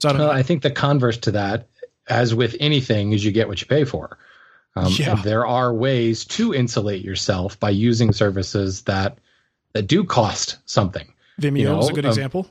So 0.00 0.08
I 0.08 0.12
Well. 0.18 0.30
I 0.30 0.42
think 0.42 0.62
the 0.62 0.70
converse 0.70 1.18
to 1.18 1.30
that, 1.32 1.68
as 2.08 2.34
with 2.34 2.56
anything, 2.60 3.12
is 3.12 3.24
you 3.24 3.32
get 3.32 3.48
what 3.48 3.60
you 3.60 3.66
pay 3.66 3.84
for. 3.84 4.18
Um, 4.76 4.92
Yeah. 4.96 5.12
and 5.12 5.24
there 5.24 5.46
are 5.46 5.72
ways 5.72 6.24
to 6.26 6.54
insulate 6.54 7.04
yourself 7.04 7.58
by 7.58 7.70
using 7.70 8.12
services 8.12 8.82
that 8.82 9.18
that 9.74 9.86
do 9.86 10.02
cost 10.04 10.58
something. 10.66 11.12
Vimeo 11.40 11.58
you 11.60 11.78
is 11.78 11.88
a 11.90 11.92
good 11.92 12.04
um, 12.06 12.10
example. 12.10 12.48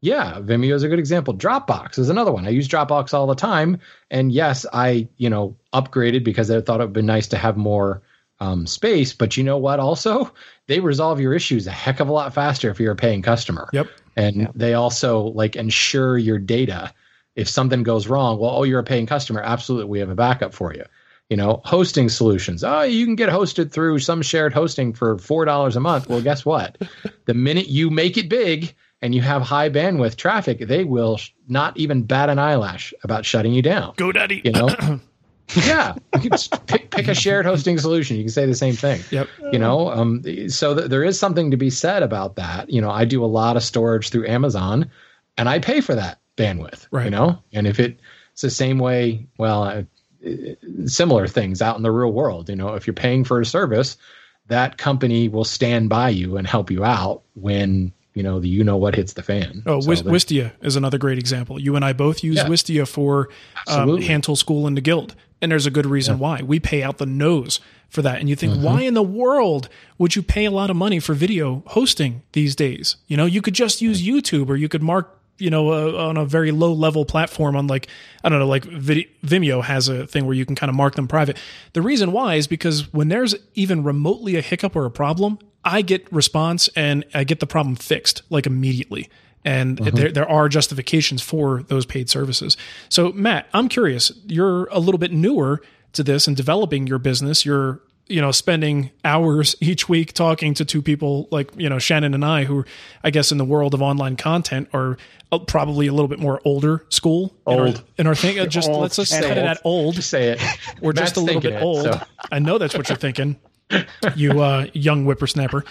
Yeah, 0.00 0.34
Vimeo 0.40 0.74
is 0.74 0.82
a 0.84 0.88
good 0.88 0.98
example. 1.00 1.34
Dropbox 1.34 1.98
is 1.98 2.08
another 2.08 2.30
one. 2.30 2.46
I 2.46 2.50
use 2.50 2.68
Dropbox 2.68 3.12
all 3.14 3.26
the 3.26 3.34
time, 3.34 3.78
and 4.10 4.30
yes, 4.30 4.64
I 4.72 5.08
you 5.16 5.30
know 5.30 5.56
upgraded 5.72 6.24
because 6.24 6.50
I 6.50 6.60
thought 6.60 6.80
it 6.80 6.84
would 6.84 6.92
be 6.92 7.02
nice 7.02 7.26
to 7.28 7.36
have 7.36 7.56
more 7.56 8.02
um, 8.40 8.66
space. 8.66 9.12
But 9.12 9.36
you 9.36 9.42
know 9.42 9.58
what? 9.58 9.80
Also, 9.80 10.32
they 10.68 10.78
resolve 10.80 11.20
your 11.20 11.34
issues 11.34 11.66
a 11.66 11.72
heck 11.72 11.98
of 12.00 12.08
a 12.08 12.12
lot 12.12 12.32
faster 12.34 12.70
if 12.70 12.78
you're 12.78 12.92
a 12.92 12.96
paying 12.96 13.22
customer. 13.22 13.68
Yep. 13.72 13.88
and 14.16 14.48
they 14.54 14.74
also 14.74 15.22
like 15.22 15.56
ensure 15.56 16.18
your 16.18 16.38
data 16.38 16.92
if 17.38 17.48
something 17.48 17.82
goes 17.84 18.08
wrong 18.08 18.38
well 18.38 18.50
oh 18.50 18.64
you're 18.64 18.80
a 18.80 18.84
paying 18.84 19.06
customer. 19.06 19.40
Absolutely 19.40 19.88
we 19.88 20.00
have 20.00 20.10
a 20.10 20.14
backup 20.14 20.52
for 20.52 20.74
you. 20.74 20.84
You 21.30 21.36
know 21.36 21.60
hosting 21.64 22.08
solutions. 22.08 22.64
Oh 22.64 22.82
you 22.82 23.04
can 23.06 23.14
get 23.14 23.30
hosted 23.30 23.70
through 23.72 24.00
some 24.00 24.20
shared 24.22 24.52
hosting 24.52 24.92
for 24.92 25.16
four 25.18 25.44
dollars 25.44 25.76
a 25.76 25.80
month. 25.80 26.08
Well 26.08 26.20
guess 26.20 26.44
what? 26.44 26.76
The 27.26 27.34
minute 27.34 27.68
you 27.68 27.90
make 27.90 28.16
it 28.16 28.28
big 28.30 28.74
and 29.02 29.14
you 29.14 29.20
have 29.20 29.42
high 29.42 29.68
bandwidth 29.70 30.16
traffic 30.16 30.58
they 30.66 30.82
will 30.84 31.18
sh- 31.18 31.30
not 31.46 31.76
even 31.76 32.02
bat 32.02 32.30
an 32.30 32.38
eyelash 32.38 32.92
about 33.04 33.24
shutting 33.26 33.52
you 33.52 33.62
down. 33.62 33.94
GoDaddy. 33.96 34.44
you 34.44 34.52
know? 34.52 35.00
Yeah. 35.54 35.94
You 36.22 36.28
can 36.28 36.38
pick, 36.66 36.90
pick 36.90 37.08
a 37.08 37.14
shared 37.14 37.46
hosting 37.46 37.78
solution. 37.78 38.18
You 38.18 38.24
can 38.24 38.30
say 38.30 38.44
the 38.44 38.54
same 38.54 38.74
thing. 38.74 39.00
Yep. 39.10 39.28
you 39.52 39.58
know 39.58 39.90
um, 39.90 40.22
so 40.50 40.74
th- 40.74 40.88
there 40.90 41.02
is 41.04 41.18
something 41.18 41.50
to 41.52 41.56
be 41.56 41.70
said 41.70 42.02
about 42.02 42.36
that. 42.36 42.68
You 42.70 42.80
know 42.82 42.90
i 42.90 43.04
do 43.04 43.24
a 43.24 43.26
lot 43.40 43.56
of 43.56 43.62
storage 43.62 44.10
through 44.10 44.26
amazon 44.26 44.90
and 45.38 45.48
i 45.48 45.58
pay 45.58 45.80
for 45.80 45.94
that 45.94 46.18
bandwidth 46.38 46.86
Right. 46.90 47.04
you 47.04 47.10
know 47.10 47.38
and 47.52 47.66
if 47.66 47.78
it, 47.78 47.98
it's 48.32 48.42
the 48.42 48.50
same 48.50 48.78
way 48.78 49.26
well 49.36 49.62
uh, 49.64 49.82
similar 50.86 51.26
things 51.26 51.60
out 51.62 51.76
in 51.76 51.82
the 51.82 51.90
real 51.90 52.12
world 52.12 52.48
you 52.48 52.56
know 52.56 52.74
if 52.74 52.86
you're 52.86 52.94
paying 52.94 53.24
for 53.24 53.40
a 53.40 53.46
service 53.46 53.96
that 54.46 54.78
company 54.78 55.28
will 55.28 55.44
stand 55.44 55.88
by 55.88 56.08
you 56.08 56.36
and 56.36 56.46
help 56.46 56.70
you 56.70 56.84
out 56.84 57.22
when 57.34 57.92
you 58.14 58.22
know 58.22 58.40
the 58.40 58.48
you 58.48 58.64
know 58.64 58.76
what 58.76 58.94
hits 58.94 59.12
the 59.12 59.22
fan 59.22 59.62
Oh, 59.66 59.80
So 59.80 59.90
Wistia 59.94 60.52
is 60.62 60.74
another 60.76 60.98
great 60.98 61.18
example. 61.18 61.60
You 61.60 61.76
and 61.76 61.84
I 61.84 61.92
both 61.92 62.24
use 62.24 62.36
Yeah. 62.38 62.46
Wistia 62.46 62.88
for 62.88 63.28
um, 63.66 64.20
Tool 64.22 64.34
School 64.36 64.66
and 64.66 64.76
the 64.76 64.80
Guild, 64.80 65.14
and 65.42 65.52
there's 65.52 65.66
a 65.66 65.70
good 65.70 65.86
reason 65.86 66.18
why. 66.18 66.40
We 66.42 66.58
pay 66.58 66.82
out 66.82 66.98
the 66.98 67.06
nose 67.06 67.60
for 67.88 68.02
that, 68.02 68.18
and 68.18 68.28
you 68.28 68.34
Mm-hmm. 68.34 68.54
think, 68.54 68.64
why 68.64 68.80
in 68.82 68.94
the 68.94 69.02
world 69.02 69.68
would 69.98 70.16
you 70.16 70.22
pay 70.22 70.46
a 70.46 70.50
lot 70.50 70.68
of 70.70 70.76
money 70.76 70.98
for 70.98 71.12
video 71.14 71.62
hosting 71.66 72.22
these 72.32 72.56
days? 72.56 72.96
You 73.06 73.16
know, 73.16 73.26
you 73.26 73.40
could 73.42 73.54
just 73.54 73.80
use 73.82 74.02
YouTube, 74.04 74.48
or 74.48 74.56
you 74.56 74.68
could 74.68 74.82
mark, 74.82 75.17
you 75.38 75.50
know, 75.50 75.72
uh, 75.72 76.08
on 76.08 76.16
a 76.16 76.24
very 76.24 76.50
low 76.50 76.72
level 76.72 77.04
platform 77.04 77.56
on 77.56 77.66
like 77.66 77.88
I 78.24 78.28
don't 78.28 78.38
know, 78.38 78.46
like 78.46 78.64
Vimeo 78.64 79.62
has 79.62 79.88
a 79.88 80.06
thing 80.06 80.26
where 80.26 80.34
you 80.34 80.44
can 80.44 80.56
kind 80.56 80.70
of 80.70 80.76
mark 80.76 80.96
them 80.96 81.08
private. 81.08 81.38
The 81.72 81.82
reason 81.82 82.12
why 82.12 82.34
is 82.34 82.46
because 82.46 82.92
when 82.92 83.08
there's 83.08 83.34
even 83.54 83.84
remotely 83.84 84.36
a 84.36 84.40
hiccup 84.40 84.76
or 84.76 84.84
a 84.84 84.90
problem, 84.90 85.38
I 85.64 85.82
get 85.82 86.10
response 86.12 86.68
and 86.76 87.04
I 87.14 87.24
get 87.24 87.40
the 87.40 87.46
problem 87.46 87.76
fixed 87.76 88.22
like 88.30 88.46
immediately 88.46 89.08
and 89.44 89.78
there, 89.78 90.10
there 90.10 90.28
are 90.28 90.48
justifications 90.48 91.22
for 91.22 91.62
those 91.64 91.86
paid 91.86 92.10
services. 92.10 92.56
So, 92.88 93.12
Matt, 93.12 93.46
I'm 93.54 93.68
curious. 93.68 94.12
You're 94.26 94.66
a 94.66 94.78
little 94.78 94.98
bit 94.98 95.12
newer 95.12 95.62
to 95.94 96.02
this 96.02 96.26
and 96.26 96.36
developing 96.36 96.86
your 96.86 96.98
business. 96.98 97.46
You're, 97.46 97.80
you 98.08 98.20
know, 98.20 98.30
spending 98.32 98.90
hours 99.04 99.54
each 99.60 99.88
week 99.88 100.12
talking 100.12 100.54
to 100.54 100.64
two 100.64 100.82
people 100.82 101.28
like, 101.30 101.50
you 101.56 101.68
know, 101.68 101.78
Shannon 101.78 102.14
and 102.14 102.24
I, 102.24 102.44
who 102.44 102.64
I 103.04 103.10
guess 103.10 103.30
in 103.32 103.38
the 103.38 103.44
world 103.44 103.74
of 103.74 103.82
online 103.82 104.16
content 104.16 104.68
are 104.72 104.96
uh, 105.30 105.38
probably 105.40 105.86
a 105.88 105.92
little 105.92 106.08
bit 106.08 106.18
more 106.18 106.40
older 106.44 106.84
school. 106.88 107.34
in 107.46 107.58
our- 107.58 107.66
Old. 107.66 107.82
In 107.98 108.06
our 108.06 108.14
thing, 108.14 108.38
uh, 108.38 108.46
just 108.46 108.68
Old 108.68 108.80
let's 108.80 108.96
just 108.96 109.12
and 109.12 109.24
cut 109.24 109.36
it 109.36 109.40
old. 109.40 109.48
at 109.48 109.60
old. 109.64 109.94
just 109.94 110.10
say 110.10 110.28
it 110.30 110.40
We're 110.80 110.92
just 110.94 111.16
a 111.16 111.20
little 111.20 111.40
bit 111.40 111.54
it, 111.54 111.62
old. 111.62 111.82
so. 111.84 112.00
I 112.32 112.38
know 112.38 112.56
that's 112.58 112.74
what 112.74 112.88
you're 112.88 112.96
thinking, 112.96 113.36
you 114.16 114.40
uh, 114.40 114.66
young 114.72 115.04
whippersnapper. 115.04 115.64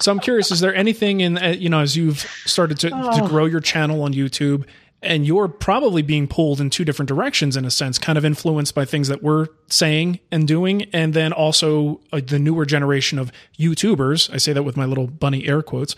So 0.00 0.10
I'm 0.10 0.18
curious: 0.18 0.50
is 0.50 0.58
there 0.60 0.74
anything 0.74 1.20
in 1.20 1.38
uh, 1.38 1.48
you 1.56 1.68
know 1.68 1.80
as 1.80 1.96
you've 1.96 2.18
started 2.46 2.78
to, 2.80 2.90
to 2.90 3.24
grow 3.28 3.44
your 3.44 3.60
channel 3.60 4.02
on 4.02 4.12
YouTube 4.12 4.64
and 5.02 5.26
you're 5.26 5.48
probably 5.48 6.02
being 6.02 6.26
pulled 6.26 6.60
in 6.60 6.70
two 6.70 6.84
different 6.84 7.08
directions 7.08 7.56
in 7.56 7.64
a 7.64 7.70
sense, 7.70 7.98
kind 7.98 8.16
of 8.16 8.24
influenced 8.24 8.74
by 8.74 8.84
things 8.84 9.08
that 9.08 9.22
we're 9.22 9.46
saying 9.68 10.20
and 10.30 10.48
doing, 10.48 10.84
and 10.92 11.14
then 11.14 11.32
also 11.32 12.00
uh, 12.12 12.20
the 12.26 12.38
newer 12.38 12.64
generation 12.64 13.18
of 13.18 13.30
YouTubers. 13.58 14.32
I 14.32 14.38
say 14.38 14.52
that 14.52 14.62
with 14.62 14.76
my 14.76 14.84
little 14.84 15.06
bunny 15.06 15.46
air 15.46 15.62
quotes. 15.62 15.94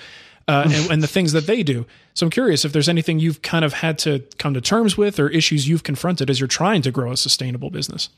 Uh, 0.47 0.63
and, 0.65 0.91
and 0.93 1.03
the 1.03 1.07
things 1.07 1.33
that 1.33 1.47
they 1.47 1.63
do. 1.63 1.85
So 2.15 2.25
I'm 2.25 2.31
curious 2.31 2.65
if 2.65 2.73
there's 2.73 2.89
anything 2.89 3.19
you've 3.19 3.43
kind 3.43 3.67
of 3.67 3.75
had 3.75 3.99
to 3.99 4.25
come 4.39 4.55
to 4.55 4.63
terms 4.63 4.97
with 4.97 5.21
or 5.21 5.29
issues 5.29 5.69
you've 5.69 5.83
confronted 5.83 6.31
as 6.31 6.41
you're 6.41 6.47
trying 6.47 6.81
to 6.83 6.91
grow 6.91 7.13
a 7.13 7.19
sustainable 7.19 7.69
business. 7.69 8.09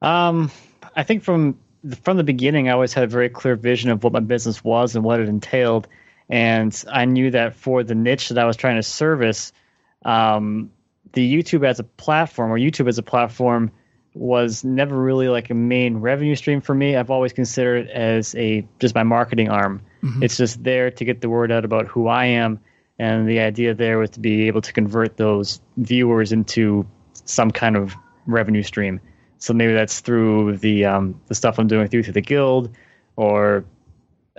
Um, 0.00 0.50
I 0.96 1.02
think 1.02 1.22
from 1.22 1.58
from 2.02 2.16
the 2.16 2.24
beginning, 2.24 2.68
I 2.68 2.72
always 2.72 2.92
had 2.92 3.04
a 3.04 3.06
very 3.06 3.28
clear 3.28 3.56
vision 3.56 3.90
of 3.90 4.04
what 4.04 4.12
my 4.12 4.20
business 4.20 4.62
was 4.64 4.94
and 4.94 5.04
what 5.04 5.20
it 5.20 5.28
entailed, 5.28 5.88
and 6.30 6.84
I 6.90 7.04
knew 7.04 7.30
that 7.32 7.56
for 7.56 7.82
the 7.82 7.94
niche 7.94 8.28
that 8.28 8.38
I 8.38 8.44
was 8.44 8.56
trying 8.56 8.76
to 8.76 8.82
service, 8.82 9.52
um, 10.04 10.70
the 11.12 11.34
YouTube 11.34 11.66
as 11.66 11.80
a 11.80 11.84
platform 11.84 12.52
or 12.52 12.58
YouTube 12.58 12.88
as 12.88 12.98
a 12.98 13.02
platform 13.02 13.72
was 14.14 14.64
never 14.64 15.00
really 15.00 15.28
like 15.28 15.50
a 15.50 15.54
main 15.54 15.98
revenue 15.98 16.34
stream 16.34 16.60
for 16.60 16.74
me. 16.74 16.96
I've 16.96 17.10
always 17.10 17.32
considered 17.32 17.86
it 17.86 17.90
as 17.90 18.34
a 18.34 18.66
just 18.78 18.94
my 18.94 19.02
marketing 19.02 19.48
arm. 19.48 19.82
Mm-hmm. 20.02 20.22
It's 20.22 20.36
just 20.36 20.62
there 20.62 20.90
to 20.90 21.04
get 21.04 21.20
the 21.20 21.28
word 21.28 21.52
out 21.52 21.64
about 21.64 21.86
who 21.86 22.08
I 22.08 22.26
am, 22.26 22.60
and 22.98 23.28
the 23.28 23.40
idea 23.40 23.74
there 23.74 23.98
was 23.98 24.10
to 24.10 24.20
be 24.20 24.46
able 24.46 24.62
to 24.62 24.72
convert 24.72 25.16
those 25.16 25.60
viewers 25.76 26.32
into 26.32 26.86
some 27.12 27.50
kind 27.50 27.76
of 27.76 27.94
revenue 28.26 28.62
stream. 28.62 29.00
So 29.38 29.54
maybe 29.54 29.72
that's 29.72 30.00
through 30.00 30.58
the 30.58 30.84
um, 30.84 31.20
the 31.28 31.34
stuff 31.34 31.58
I'm 31.58 31.66
doing 31.66 31.88
through 31.88 32.04
through 32.04 32.12
the 32.14 32.20
guild, 32.20 32.74
or 33.16 33.64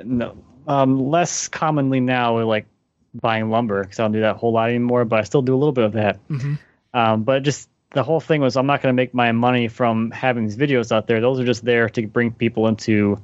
no, 0.03 0.37
um, 0.67 1.09
less 1.09 1.47
commonly 1.47 1.99
now 1.99 2.41
like 2.41 2.65
buying 3.13 3.49
lumber 3.49 3.83
because 3.83 3.99
I 3.99 4.03
don't 4.03 4.13
do 4.13 4.21
that 4.21 4.35
a 4.35 4.37
whole 4.37 4.53
lot 4.53 4.69
anymore. 4.69 5.05
But 5.05 5.19
I 5.19 5.23
still 5.23 5.41
do 5.41 5.53
a 5.53 5.57
little 5.57 5.73
bit 5.73 5.85
of 5.85 5.93
that. 5.93 6.27
Mm-hmm. 6.27 6.53
Um, 6.93 7.23
but 7.23 7.43
just 7.43 7.69
the 7.91 8.03
whole 8.03 8.19
thing 8.19 8.41
was 8.41 8.55
I'm 8.55 8.65
not 8.65 8.81
going 8.81 8.93
to 8.93 8.95
make 8.95 9.13
my 9.13 9.31
money 9.31 9.67
from 9.67 10.11
having 10.11 10.45
these 10.45 10.57
videos 10.57 10.91
out 10.91 11.07
there. 11.07 11.21
Those 11.21 11.39
are 11.39 11.45
just 11.45 11.65
there 11.65 11.89
to 11.89 12.07
bring 12.07 12.31
people 12.31 12.67
into 12.67 13.21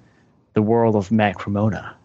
the 0.53 0.61
world 0.61 0.95
of 0.95 1.11
Matt 1.11 1.35
Cremona. 1.35 1.95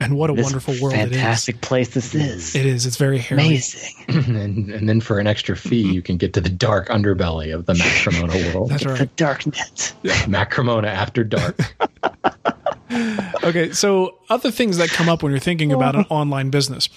And 0.00 0.18
what 0.18 0.28
a 0.28 0.34
this 0.34 0.44
wonderful 0.44 0.74
world 0.80 0.94
fantastic 0.94 1.60
place 1.60 1.88
this 1.94 2.14
is. 2.14 2.54
It 2.54 2.66
is. 2.66 2.84
It's 2.84 2.96
very 2.96 3.18
hairy. 3.18 3.42
Amazing. 3.42 3.94
and, 4.08 4.70
and 4.70 4.88
then 4.88 5.00
for 5.00 5.18
an 5.18 5.26
extra 5.26 5.56
fee, 5.56 5.82
you 5.82 6.02
can 6.02 6.16
get 6.16 6.34
to 6.34 6.40
the 6.40 6.50
dark 6.50 6.88
underbelly 6.88 7.54
of 7.54 7.66
the 7.66 7.74
Matt 7.74 8.02
Cremona 8.02 8.54
world. 8.54 8.70
That's 8.70 8.84
right. 8.84 8.98
The 8.98 9.06
dark 9.06 9.46
net. 9.46 9.94
Yeah. 10.02 10.26
Matt 10.26 10.52
after 10.58 11.24
dark. 11.24 11.58
okay, 13.44 13.72
so 13.72 14.18
other 14.28 14.50
things 14.50 14.76
that 14.76 14.90
come 14.90 15.08
up 15.08 15.22
when 15.22 15.32
you're 15.32 15.40
thinking 15.40 15.72
about 15.72 15.94
an 15.94 16.04
online 16.10 16.50
business. 16.50 16.88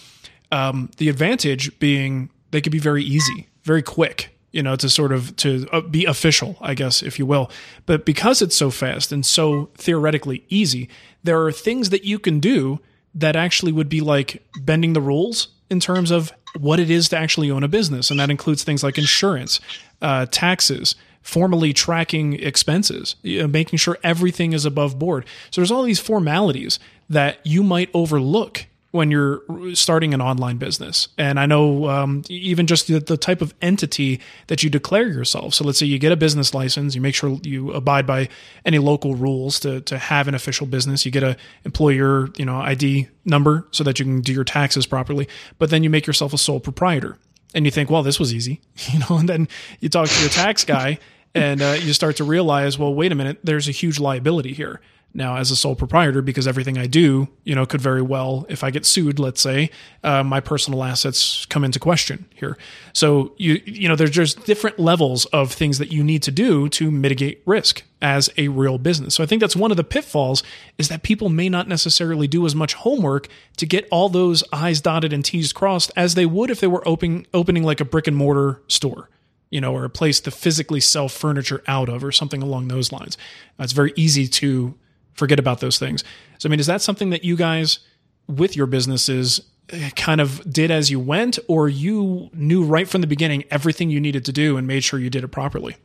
Um, 0.52 0.90
the 0.98 1.10
advantage 1.10 1.78
being 1.80 2.30
they 2.52 2.62
could 2.62 2.72
be 2.72 2.80
very 2.80 3.04
easy, 3.04 3.48
very 3.64 3.82
quick 3.82 4.38
you 4.52 4.64
know, 4.64 4.76
to 4.76 4.90
sort 4.90 5.12
of 5.12 5.36
to 5.36 5.68
uh, 5.72 5.82
be 5.82 6.06
official, 6.06 6.56
I 6.62 6.74
guess, 6.74 7.04
if 7.04 7.20
you 7.20 7.26
will. 7.26 7.52
But 7.86 8.06
because 8.06 8.42
it's 8.42 8.56
so 8.56 8.72
fast 8.72 9.12
and 9.12 9.26
so 9.26 9.70
theoretically 9.76 10.46
easy, 10.50 10.90
there 11.24 11.44
are 11.46 11.52
things 11.52 11.90
that 11.90 12.06
you 12.06 12.18
can 12.18 12.40
do 12.40 12.80
that 13.14 13.36
actually 13.36 13.72
would 13.72 13.90
be 13.90 14.02
like 14.02 14.44
bending 14.62 14.94
the 14.94 15.02
rules 15.02 15.50
in 15.70 15.80
terms 15.80 16.12
of 16.12 16.32
what 16.58 16.80
it 16.80 16.90
is 16.90 17.10
to 17.10 17.18
actually 17.18 17.52
own 17.52 17.64
a 17.64 17.68
business, 17.68 18.10
and 18.10 18.20
that 18.20 18.32
includes 18.32 18.64
things 18.64 18.84
like 18.84 18.98
insurance, 18.98 19.60
uh, 20.02 20.26
taxes, 20.32 20.96
formally 21.28 21.74
tracking 21.74 22.34
expenses, 22.34 23.18
making 23.22 23.76
sure 23.76 23.98
everything 24.02 24.54
is 24.54 24.64
above 24.64 24.98
board. 24.98 25.26
So 25.52 25.60
there's 25.60 25.72
all 25.72 25.84
these 25.84 26.00
formalities 26.00 26.80
that 27.10 27.46
you 27.46 27.64
might 27.64 27.90
overlook 27.94 28.66
when 28.92 29.12
you're 29.12 29.42
starting 29.76 30.14
an 30.14 30.22
online 30.22 30.56
business. 30.56 31.10
And 31.18 31.38
I 31.38 31.46
know 31.46 31.90
um, 31.90 32.24
even 32.30 32.66
just 32.66 32.88
the, 32.88 33.00
the, 33.00 33.18
type 33.18 33.42
of 33.42 33.54
entity 33.62 34.22
that 34.48 34.64
you 34.64 34.70
declare 34.70 35.10
yourself. 35.10 35.54
So 35.54 35.66
let's 35.66 35.78
say 35.78 35.86
you 35.86 36.00
get 36.00 36.14
a 36.14 36.16
business 36.16 36.54
license, 36.54 36.96
you 36.96 37.02
make 37.02 37.14
sure 37.14 37.38
you 37.44 37.74
abide 37.74 38.08
by 38.08 38.30
any 38.64 38.80
local 38.80 39.14
rules 39.14 39.60
to, 39.60 39.82
to 39.82 39.98
have 39.98 40.30
an 40.30 40.34
official 40.34 40.66
business. 40.66 41.06
You 41.06 41.12
get 41.12 41.24
a 41.24 41.36
employer, 41.66 42.30
you 42.38 42.46
know, 42.46 42.56
ID 42.62 43.10
number 43.26 43.68
so 43.72 43.84
that 43.84 44.00
you 44.00 44.06
can 44.06 44.22
do 44.22 44.32
your 44.32 44.46
taxes 44.46 44.88
properly. 44.88 45.28
But 45.60 45.72
then 45.72 45.84
you 45.84 45.90
make 45.90 46.08
yourself 46.08 46.32
a 46.32 46.38
sole 46.38 46.62
proprietor. 46.62 47.18
And 47.54 47.66
you 47.66 47.72
think, 47.72 47.90
well, 47.90 48.04
this 48.04 48.20
was 48.20 48.34
easy, 48.34 48.62
you 48.94 49.00
know, 49.00 49.18
and 49.18 49.28
then 49.28 49.50
you 49.82 49.90
talk 49.90 50.08
to 50.08 50.22
your 50.22 50.30
tax 50.30 50.64
guy 50.64 51.00
and 51.36 51.62
uh, 51.62 51.78
you 51.80 51.94
start 51.94 52.18
to 52.18 52.24
realize, 52.24 52.78
well, 52.78 52.94
wait 52.94 53.12
a 53.12 53.16
minute, 53.16 53.40
there's 53.44 53.68
a 53.68 53.72
huge 53.72 54.00
liability 54.00 54.54
here 54.54 54.82
now 55.14 55.38
as 55.38 55.50
a 55.52 55.56
sole 55.56 55.76
proprietor 55.76 56.22
because 56.22 56.48
everything 56.48 56.78
I 56.78 56.86
do, 56.86 57.28
you 57.44 57.56
know, 57.56 57.66
could 57.66 57.82
very 57.82 58.02
well, 58.02 58.46
if 58.50 58.64
I 58.64 58.70
get 58.72 58.86
sued, 58.86 59.20
let's 59.20 59.42
say, 59.42 59.72
uh, 60.04 60.24
my 60.24 60.40
personal 60.40 60.84
assets 60.84 61.46
come 61.48 61.64
into 61.64 61.80
question 61.80 62.26
here. 62.36 62.58
So 62.94 63.34
you 63.38 63.62
you 63.66 63.88
know, 63.90 63.96
there's 63.96 64.12
just 64.12 64.46
different 64.46 64.80
levels 64.80 65.26
of 65.26 65.52
things 65.52 65.80
that 65.80 65.92
you 65.92 66.04
need 66.04 66.24
to 66.24 66.32
do 66.32 66.70
to 66.70 66.92
mitigate 66.92 67.42
risk 67.46 67.84
as 68.02 68.30
a 68.38 68.50
real 68.50 68.78
business. 68.78 69.16
So 69.16 69.24
I 69.24 69.26
think 69.26 69.42
that's 69.42 69.56
one 69.56 69.72
of 69.72 69.78
the 69.78 69.84
pitfalls 69.84 70.44
is 70.78 70.88
that 70.90 71.02
people 71.02 71.30
may 71.30 71.50
not 71.50 71.68
necessarily 71.68 72.28
do 72.28 72.46
as 72.46 72.54
much 72.54 72.76
homework 72.76 73.28
to 73.58 73.66
get 73.66 73.88
all 73.90 74.10
those 74.10 74.44
I's 74.54 74.82
dotted 74.82 75.14
and 75.14 75.26
T's 75.26 75.52
crossed 75.52 75.92
as 75.96 76.14
they 76.14 76.28
would 76.28 76.52
if 76.52 76.60
they 76.60 76.68
were 76.68 76.88
opening 76.88 77.26
opening 77.34 77.64
like 77.64 77.82
a 77.82 77.86
brick 77.86 78.08
and 78.08 78.16
mortar 78.16 78.62
store 78.68 79.10
you 79.50 79.62
know, 79.62 79.74
or 79.74 79.86
a 79.86 79.90
place 79.90 80.20
to 80.22 80.32
physically 80.32 80.80
sell 80.80 81.08
furniture 81.08 81.64
out 81.68 81.90
of, 81.90 82.04
or 82.04 82.12
something 82.12 82.42
along 82.42 82.68
those 82.68 82.92
lines. 82.92 83.18
Uh, 83.60 83.64
it's 83.64 83.74
very 83.74 83.94
easy 83.96 84.28
to 84.28 84.76
forget 85.14 85.40
about 85.40 85.60
those 85.60 85.80
things. 85.80 86.04
So, 86.38 86.48
I 86.48 86.52
mean, 86.52 86.60
is 86.60 86.68
that 86.68 86.82
something 86.82 87.10
that 87.10 87.24
you 87.24 87.36
guys 87.36 87.80
with 88.28 88.56
your 88.56 88.68
businesses 88.68 89.42
eh, 89.70 89.90
kind 89.96 90.22
of 90.22 90.42
did 90.52 90.70
as 90.70 90.92
you 90.92 91.00
went, 91.00 91.40
or 91.48 91.70
you 91.70 92.30
knew 92.34 92.64
right 92.64 92.88
from 92.88 93.02
the 93.02 93.08
beginning 93.08 93.44
everything 93.50 93.90
you 93.90 94.00
needed 94.00 94.26
to 94.26 94.32
do 94.32 94.58
and 94.58 94.68
made 94.68 94.84
sure 94.84 95.00
you 95.00 95.10
did 95.10 95.24
it 95.24 95.30
properly? 95.30 95.78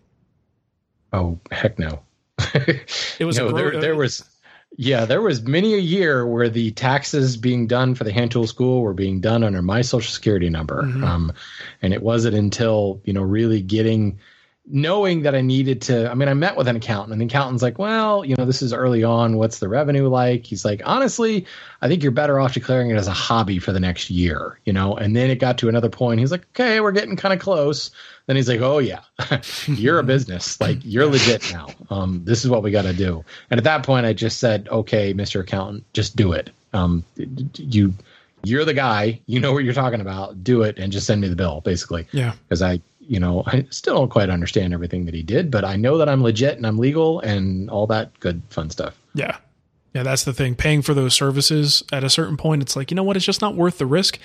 Oh, 1.13 1.39
heck 1.51 1.79
no. 1.79 2.01
it 3.19 3.25
was 3.25 3.39
no, 3.39 3.53
there, 3.53 3.81
there 3.81 3.95
was 3.95 4.25
yeah, 4.77 5.05
there 5.05 5.21
was 5.21 5.43
many 5.43 5.75
a 5.75 5.79
year 5.79 6.27
where 6.27 6.49
the 6.49 6.71
taxes 6.73 7.37
being 7.37 7.67
done 7.67 7.95
for 7.95 8.05
the 8.05 8.13
hand 8.13 8.31
tool 8.31 8.47
school 8.47 8.81
were 8.81 8.95
being 8.95 9.21
done 9.21 9.45
under 9.45 9.63
my 9.63 9.83
social 9.83 10.13
security 10.13 10.49
number. 10.49 10.83
Mm-hmm. 10.83 11.05
Um, 11.05 11.33
and 11.83 11.93
it 11.93 12.03
wasn't 12.03 12.37
until, 12.37 13.01
you 13.05 13.13
know, 13.13 13.23
really 13.23 13.61
getting 13.61 14.19
knowing 14.67 15.23
that 15.23 15.35
I 15.35 15.41
needed 15.41 15.83
to, 15.83 16.09
I 16.11 16.15
mean, 16.15 16.29
I 16.29 16.35
met 16.35 16.57
with 16.57 16.69
an 16.69 16.77
accountant, 16.77 17.13
and 17.13 17.21
the 17.21 17.27
accountant's 17.27 17.63
like, 17.63 17.79
well, 17.79 18.25
you 18.25 18.37
know, 18.39 18.45
this 18.45 18.63
is 18.63 18.73
early 18.73 19.03
on. 19.03 19.37
What's 19.37 19.59
the 19.59 19.69
revenue 19.69 20.09
like? 20.09 20.47
He's 20.47 20.65
like, 20.65 20.81
honestly, 20.85 21.47
I 21.81 21.89
think 21.89 22.03
you're 22.03 22.13
better 22.13 22.39
off 22.39 22.55
declaring 22.55 22.91
it 22.91 22.95
as 22.95 23.09
a 23.09 23.13
hobby 23.13 23.59
for 23.59 23.73
the 23.73 23.81
next 23.81 24.09
year, 24.09 24.61
you 24.65 24.73
know? 24.73 24.95
And 24.95 25.17
then 25.17 25.31
it 25.31 25.41
got 25.41 25.59
to 25.59 25.69
another 25.69 25.89
point. 25.89 26.21
He's 26.21 26.31
like, 26.31 26.47
okay, 26.51 26.81
we're 26.81 26.93
getting 26.93 27.17
kind 27.17 27.35
of 27.35 27.41
close. 27.41 27.91
Then 28.27 28.37
he's 28.37 28.49
like, 28.49 28.61
oh, 28.61 28.79
yeah, 28.79 29.01
you're 29.67 29.99
a 29.99 30.05
business. 30.05 30.61
Like, 30.61 30.79
you're 30.83 31.07
legit 31.07 31.53
now. 31.53 31.67
Um, 31.91 32.25
this 32.25 32.45
is 32.45 32.51
what 32.51 32.63
we 32.63 32.71
got 32.71 32.83
to 32.83 32.93
do. 32.93 33.25
And 33.51 33.59
at 33.59 33.65
that 33.65 33.83
point, 33.83 34.07
I 34.07 34.13
just 34.13 34.39
said, 34.39 34.69
okay, 34.71 35.13
Mr. 35.13 35.41
Accountant, 35.41 35.85
just 35.93 36.15
do 36.15 36.33
it. 36.33 36.51
Um, 36.73 37.05
you, 37.17 37.93
you're 38.45 38.65
the 38.65 38.75
guy, 38.75 39.21
you 39.27 39.41
know 39.41 39.53
what 39.53 39.65
you're 39.65 39.75
talking 39.75 40.01
about. 40.01 40.45
Do 40.45 40.63
it 40.63 40.79
and 40.79 40.93
just 40.93 41.07
send 41.07 41.21
me 41.21 41.29
the 41.29 41.37
bill, 41.37 41.61
basically. 41.63 42.07
Yeah. 42.13 42.35
Because 42.49 42.63
I 42.63 42.81
you 43.07 43.19
know, 43.19 43.43
I 43.47 43.67
still 43.71 43.95
don't 43.97 44.09
quite 44.09 44.31
understand 44.31 44.73
everything 44.73 45.05
that 45.07 45.15
he 45.15 45.23
did, 45.23 45.51
but 45.51 45.65
I 45.65 45.77
know 45.77 45.99
that 45.99 46.09
I'm 46.09 46.23
legit 46.23 46.57
and 46.57 46.67
I'm 46.67 46.79
legal 46.79 47.21
and 47.21 47.69
all 47.69 47.87
that 47.89 48.19
good 48.21 48.43
fun 48.51 48.71
stuff. 48.71 48.99
Yeah. 49.15 49.37
Yeah, 49.95 50.05
that's 50.05 50.25
the 50.25 50.33
thing. 50.33 50.55
Paying 50.55 50.83
for 50.83 50.95
those 50.95 51.15
services 51.15 51.83
at 51.93 52.03
a 52.03 52.09
certain 52.09 52.37
point, 52.37 52.63
it's 52.63 52.77
like, 52.77 52.91
you 52.91 52.95
know 52.95 53.03
what, 53.03 53.17
it's 53.17 53.27
just 53.27 53.43
not 53.43 53.57
worth 53.57 53.79
the 53.79 53.87
risk. 53.87 54.19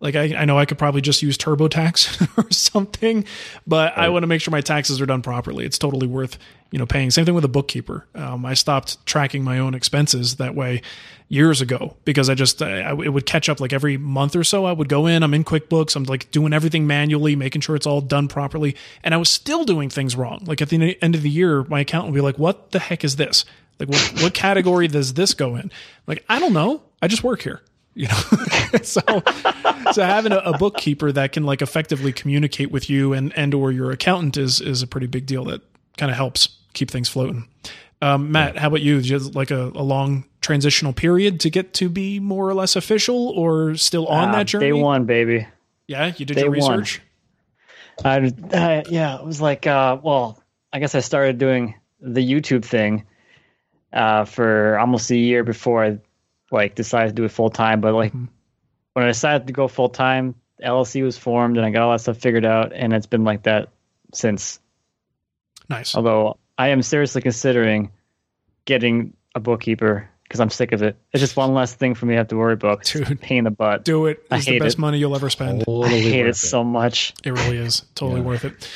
Like 0.00 0.14
I, 0.14 0.36
I 0.36 0.44
know 0.44 0.56
I 0.56 0.64
could 0.64 0.78
probably 0.78 1.00
just 1.00 1.22
use 1.22 1.36
TurboTax 1.36 2.38
or 2.44 2.50
something, 2.52 3.24
but 3.66 3.96
right. 3.96 4.06
I 4.06 4.08
want 4.10 4.22
to 4.22 4.28
make 4.28 4.40
sure 4.40 4.52
my 4.52 4.60
taxes 4.60 5.00
are 5.00 5.06
done 5.06 5.22
properly. 5.22 5.64
It's 5.64 5.78
totally 5.78 6.06
worth, 6.06 6.38
you 6.70 6.78
know, 6.78 6.86
paying. 6.86 7.10
Same 7.10 7.24
thing 7.24 7.34
with 7.34 7.44
a 7.44 7.48
bookkeeper. 7.48 8.06
Um, 8.14 8.46
I 8.46 8.54
stopped 8.54 9.04
tracking 9.06 9.42
my 9.42 9.58
own 9.58 9.74
expenses 9.74 10.36
that 10.36 10.54
way 10.54 10.82
years 11.28 11.60
ago 11.60 11.96
because 12.04 12.30
I 12.30 12.34
just 12.34 12.62
I, 12.62 12.90
it 12.90 13.12
would 13.12 13.26
catch 13.26 13.48
up 13.48 13.60
like 13.60 13.72
every 13.72 13.96
month 13.96 14.34
or 14.34 14.44
so. 14.44 14.64
I 14.64 14.72
would 14.72 14.88
go 14.88 15.06
in, 15.06 15.22
I'm 15.22 15.34
in 15.34 15.44
QuickBooks, 15.44 15.94
I'm 15.96 16.04
like 16.04 16.30
doing 16.30 16.52
everything 16.52 16.86
manually, 16.86 17.36
making 17.36 17.60
sure 17.60 17.76
it's 17.76 17.86
all 17.86 18.00
done 18.00 18.28
properly, 18.28 18.76
and 19.02 19.14
I 19.14 19.16
was 19.16 19.28
still 19.30 19.64
doing 19.64 19.90
things 19.90 20.16
wrong. 20.16 20.42
Like 20.44 20.62
at 20.62 20.68
the 20.68 21.00
end 21.02 21.14
of 21.14 21.22
the 21.22 21.30
year, 21.30 21.64
my 21.64 21.80
accountant 21.80 22.12
would 22.12 22.18
be 22.18 22.22
like, 22.22 22.38
"What 22.38 22.72
the 22.72 22.78
heck 22.78 23.04
is 23.04 23.16
this? 23.16 23.44
Like 23.78 23.88
what, 23.88 24.22
what 24.22 24.34
category 24.34 24.88
does 24.88 25.14
this 25.14 25.34
go 25.34 25.56
in?" 25.56 25.70
Like 26.06 26.24
I 26.28 26.38
don't 26.38 26.52
know. 26.52 26.82
I 27.00 27.08
just 27.08 27.22
work 27.22 27.42
here 27.42 27.62
you 27.98 28.06
know 28.06 28.14
so 28.82 29.00
so 29.92 30.02
having 30.04 30.30
a, 30.30 30.38
a, 30.38 30.56
bookkeeper 30.56 31.10
that 31.10 31.32
can 31.32 31.42
like 31.42 31.60
effectively 31.60 32.12
communicate 32.12 32.70
with 32.70 32.88
you 32.88 33.12
and 33.12 33.36
and 33.36 33.52
or 33.52 33.72
your 33.72 33.90
accountant 33.90 34.36
is 34.36 34.60
is 34.60 34.82
a 34.82 34.86
pretty 34.86 35.08
big 35.08 35.26
deal 35.26 35.44
that 35.44 35.60
kind 35.96 36.10
of 36.10 36.16
helps 36.16 36.48
keep 36.74 36.90
things 36.90 37.08
floating 37.08 37.48
um, 38.00 38.30
matt 38.30 38.56
how 38.56 38.68
about 38.68 38.80
you 38.82 39.02
just 39.02 39.34
like 39.34 39.50
a, 39.50 39.72
a, 39.74 39.82
long 39.82 40.24
transitional 40.48 40.92
period 40.92 41.40
to 41.40 41.50
get 41.50 41.74
to 41.74 41.88
be 41.88 42.20
more 42.20 42.48
or 42.48 42.54
less 42.54 42.74
official 42.74 43.28
or 43.30 43.74
still 43.76 44.06
on 44.06 44.30
uh, 44.30 44.32
that 44.32 44.46
journey 44.46 44.66
day 44.66 44.72
one 44.72 45.04
baby 45.04 45.46
yeah 45.86 46.12
you 46.16 46.24
did 46.24 46.34
day 46.34 46.42
your 46.42 46.50
research 46.50 47.00
I, 48.04 48.18
uh, 48.52 48.82
yeah 48.88 49.18
it 49.18 49.24
was 49.24 49.40
like 49.40 49.66
uh, 49.66 49.98
well 50.02 50.42
i 50.72 50.78
guess 50.78 50.94
i 50.94 51.00
started 51.00 51.38
doing 51.38 51.74
the 52.00 52.26
youtube 52.26 52.64
thing 52.64 53.04
uh, 53.92 54.24
for 54.24 54.78
almost 54.78 55.10
a 55.10 55.16
year 55.16 55.44
before 55.44 55.84
I 55.84 55.98
like 56.50 56.74
decided 56.74 57.08
to 57.10 57.14
do 57.14 57.24
it 57.24 57.30
full 57.30 57.50
time. 57.50 57.80
But 57.80 57.94
like 57.94 58.12
mm-hmm. 58.12 58.26
when 58.92 59.04
I 59.04 59.08
decided 59.08 59.46
to 59.46 59.52
go 59.52 59.68
full 59.68 59.88
time, 59.88 60.34
LLC 60.62 61.02
was 61.02 61.16
formed 61.16 61.56
and 61.56 61.64
I 61.64 61.70
got 61.70 61.82
all 61.82 61.92
that 61.92 62.00
stuff 62.00 62.18
figured 62.18 62.44
out, 62.44 62.72
and 62.72 62.92
it's 62.92 63.06
been 63.06 63.24
like 63.24 63.44
that 63.44 63.68
since. 64.12 64.60
Nice. 65.68 65.94
Although 65.94 66.38
I 66.56 66.68
am 66.68 66.82
seriously 66.82 67.22
considering 67.22 67.92
getting 68.64 69.14
a 69.34 69.40
bookkeeper 69.40 70.08
because 70.28 70.40
I'm 70.40 70.50
sick 70.50 70.72
of 70.72 70.82
it. 70.82 70.96
It's 71.12 71.20
just 71.20 71.36
one 71.36 71.54
less 71.54 71.72
thing 71.74 71.94
for 71.94 72.04
me 72.06 72.12
to 72.14 72.18
have 72.18 72.28
to 72.28 72.36
worry 72.36 72.52
about. 72.52 72.80
it's 72.80 72.94
a 72.94 73.04
Dude. 73.04 73.20
pain 73.20 73.38
in 73.38 73.44
the 73.44 73.50
butt. 73.50 73.84
Do 73.84 74.06
it. 74.06 74.22
I 74.30 74.36
It's 74.36 74.44
the 74.46 74.52
hate 74.52 74.60
best 74.62 74.76
it. 74.76 74.80
money 74.80 74.98
you'll 74.98 75.16
ever 75.16 75.30
spend. 75.30 75.64
I 75.66 75.88
hate 75.88 76.20
it 76.20 76.24
worth 76.26 76.36
so 76.36 76.62
much. 76.62 77.14
It 77.24 77.30
really 77.32 77.56
is 77.56 77.82
totally 77.94 78.20
Yeah. 78.20 78.26
worth 78.26 78.44
it. 78.44 78.68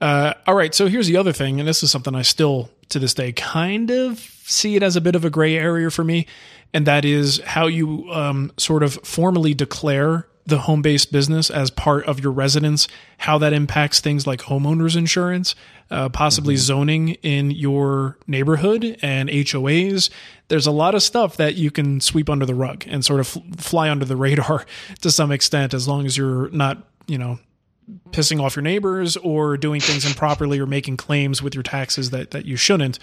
Uh, 0.00 0.34
all 0.46 0.54
right, 0.54 0.74
so 0.74 0.86
here's 0.88 1.06
the 1.06 1.16
other 1.16 1.32
thing, 1.32 1.58
and 1.58 1.68
this 1.68 1.82
is 1.82 1.90
something 1.90 2.14
I 2.14 2.22
still 2.22 2.70
to 2.90 2.98
this 2.98 3.12
day 3.14 3.32
kind 3.32 3.90
of 3.90 4.18
see 4.44 4.74
it 4.76 4.82
as 4.82 4.96
a 4.96 5.00
bit 5.00 5.14
of 5.14 5.24
a 5.24 5.30
gray 5.30 5.56
area 5.56 5.90
for 5.90 6.02
me, 6.04 6.26
and 6.74 6.86
that 6.86 7.04
is 7.04 7.40
how 7.44 7.66
you 7.66 8.10
um, 8.10 8.50
sort 8.56 8.82
of 8.82 8.94
formally 9.04 9.52
declare 9.54 10.26
the 10.46 10.58
home 10.60 10.80
based 10.82 11.12
business 11.12 11.50
as 11.50 11.70
part 11.70 12.04
of 12.06 12.18
your 12.18 12.32
residence, 12.32 12.88
how 13.18 13.36
that 13.38 13.52
impacts 13.52 14.00
things 14.00 14.26
like 14.26 14.40
homeowners 14.40 14.96
insurance, 14.96 15.54
uh, 15.90 16.08
possibly 16.08 16.56
zoning 16.56 17.10
in 17.22 17.50
your 17.50 18.18
neighborhood 18.26 18.96
and 19.02 19.28
HOAs. 19.28 20.08
There's 20.50 20.66
a 20.66 20.70
lot 20.70 20.94
of 20.94 21.02
stuff 21.02 21.38
that 21.38 21.54
you 21.54 21.70
can 21.70 22.00
sweep 22.00 22.28
under 22.28 22.44
the 22.44 22.54
rug 22.54 22.84
and 22.86 23.04
sort 23.04 23.20
of 23.20 23.28
fl- 23.28 23.40
fly 23.56 23.88
under 23.88 24.04
the 24.04 24.16
radar 24.26 24.66
to 25.00 25.10
some 25.10 25.32
extent, 25.32 25.72
as 25.72 25.88
long 25.88 26.04
as 26.04 26.16
you're 26.16 26.50
not, 26.50 26.86
you 27.06 27.16
know, 27.16 27.38
pissing 28.10 28.42
off 28.42 28.56
your 28.56 28.62
neighbors 28.62 29.16
or 29.16 29.56
doing 29.56 29.80
things 29.80 30.04
improperly 30.04 30.58
or 30.58 30.66
making 30.66 30.96
claims 30.96 31.42
with 31.42 31.54
your 31.54 31.62
taxes 31.62 32.10
that, 32.10 32.30
that 32.30 32.44
you 32.44 32.56
shouldn't. 32.56 32.98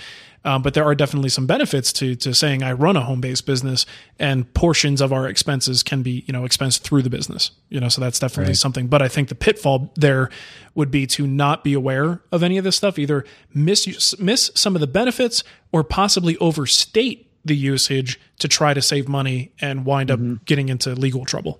Um, 0.46 0.62
but 0.62 0.74
there 0.74 0.86
are 0.86 0.96
definitely 0.96 1.30
some 1.30 1.46
benefits 1.46 1.92
to 1.94 2.16
to 2.16 2.34
saying 2.34 2.64
I 2.64 2.72
run 2.72 2.96
a 2.96 3.02
home 3.02 3.20
based 3.20 3.46
business 3.46 3.86
and 4.18 4.52
portions 4.54 5.02
of 5.02 5.12
our 5.12 5.28
expenses 5.28 5.84
can 5.84 6.04
be 6.04 6.24
you 6.28 6.32
know 6.32 6.44
expensed 6.44 6.82
through 6.82 7.02
the 7.02 7.10
business. 7.10 7.52
You 7.70 7.80
know, 7.80 7.90
so 7.90 8.00
that's 8.00 8.20
definitely 8.20 8.54
something. 8.54 8.88
But 8.88 9.02
I 9.02 9.08
think 9.08 9.30
the 9.30 9.36
pitfall 9.36 9.92
there 9.96 10.30
would 10.76 10.92
be 10.92 11.06
to 11.08 11.28
not 11.28 11.64
be 11.64 11.74
aware 11.74 12.22
of 12.32 12.44
any 12.44 12.58
of 12.58 12.64
this 12.64 12.76
stuff, 12.76 12.98
either 13.00 13.26
miss 13.54 14.18
miss 14.20 14.52
some 14.56 14.76
of 14.76 14.80
the 14.80 14.88
benefits 14.88 15.44
or 15.72 15.84
possibly 15.84 16.38
overstate 16.38 17.27
the 17.48 17.56
usage 17.56 18.20
to 18.40 18.48
try 18.48 18.74
to 18.74 18.82
save 18.82 19.08
money 19.08 19.52
and 19.60 19.86
wind 19.86 20.12
up 20.12 20.20
mm-hmm. 20.20 20.44
getting 20.46 20.70
into 20.70 20.94
legal 20.96 21.26
trouble. 21.26 21.60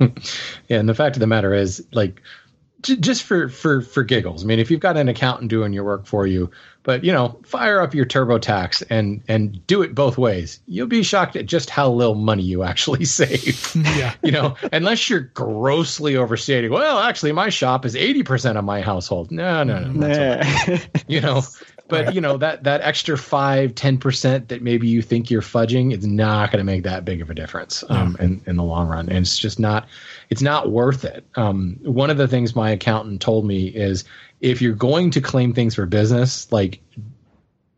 Yeah, 0.68 0.80
and 0.80 0.88
the 0.88 0.94
fact 0.94 1.14
of 1.14 1.20
the 1.20 1.28
matter 1.28 1.54
is, 1.54 1.84
like, 1.92 2.20
j- 2.82 2.96
just 2.96 3.22
for 3.22 3.48
for 3.48 3.80
for 3.80 4.02
giggles. 4.02 4.44
I 4.44 4.46
mean, 4.46 4.58
if 4.58 4.70
you've 4.70 4.80
got 4.80 4.96
an 4.96 5.08
accountant 5.08 5.48
doing 5.48 5.72
your 5.72 5.84
work 5.84 6.06
for 6.06 6.26
you, 6.26 6.50
but 6.82 7.04
you 7.04 7.12
know, 7.12 7.38
fire 7.44 7.80
up 7.80 7.94
your 7.94 8.04
TurboTax 8.04 8.82
and 8.90 9.22
and 9.28 9.64
do 9.66 9.82
it 9.82 9.94
both 9.94 10.18
ways. 10.18 10.60
You'll 10.66 10.88
be 10.88 11.02
shocked 11.02 11.36
at 11.36 11.46
just 11.46 11.70
how 11.70 11.90
little 11.90 12.14
money 12.14 12.42
you 12.42 12.64
actually 12.64 13.04
save. 13.06 13.74
Yeah. 13.74 14.14
you 14.22 14.32
know, 14.32 14.56
unless 14.72 15.08
you're 15.08 15.20
grossly 15.20 16.16
overstating. 16.16 16.70
Well, 16.70 16.98
actually, 16.98 17.32
my 17.32 17.48
shop 17.48 17.84
is 17.84 17.96
eighty 17.96 18.22
percent 18.22 18.58
of 18.58 18.64
my 18.64 18.80
household. 18.80 19.30
No, 19.30 19.62
no, 19.62 19.84
no. 19.84 20.08
that's 20.08 20.58
all 20.68 20.74
right. 20.74 21.04
you 21.06 21.20
know 21.20 21.42
but 21.88 22.14
you 22.14 22.20
know 22.20 22.36
that 22.36 22.64
that 22.64 22.80
extra 22.80 23.18
5 23.18 23.74
10% 23.74 24.48
that 24.48 24.62
maybe 24.62 24.88
you 24.88 25.02
think 25.02 25.30
you're 25.30 25.42
fudging 25.42 25.92
it's 25.92 26.06
not 26.06 26.50
going 26.50 26.58
to 26.58 26.64
make 26.64 26.84
that 26.84 27.04
big 27.04 27.20
of 27.20 27.30
a 27.30 27.34
difference 27.34 27.84
um, 27.88 28.16
in, 28.20 28.40
in 28.46 28.56
the 28.56 28.62
long 28.62 28.88
run. 28.88 29.08
And 29.08 29.18
it's 29.18 29.38
just 29.38 29.58
not 29.58 29.86
it's 30.30 30.42
not 30.42 30.70
worth 30.70 31.04
it. 31.04 31.24
Um, 31.36 31.78
one 31.82 32.10
of 32.10 32.16
the 32.16 32.28
things 32.28 32.56
my 32.56 32.70
accountant 32.70 33.20
told 33.20 33.44
me 33.44 33.66
is 33.66 34.04
if 34.40 34.62
you're 34.62 34.74
going 34.74 35.10
to 35.12 35.20
claim 35.20 35.52
things 35.52 35.74
for 35.74 35.86
business 35.86 36.50
like 36.50 36.80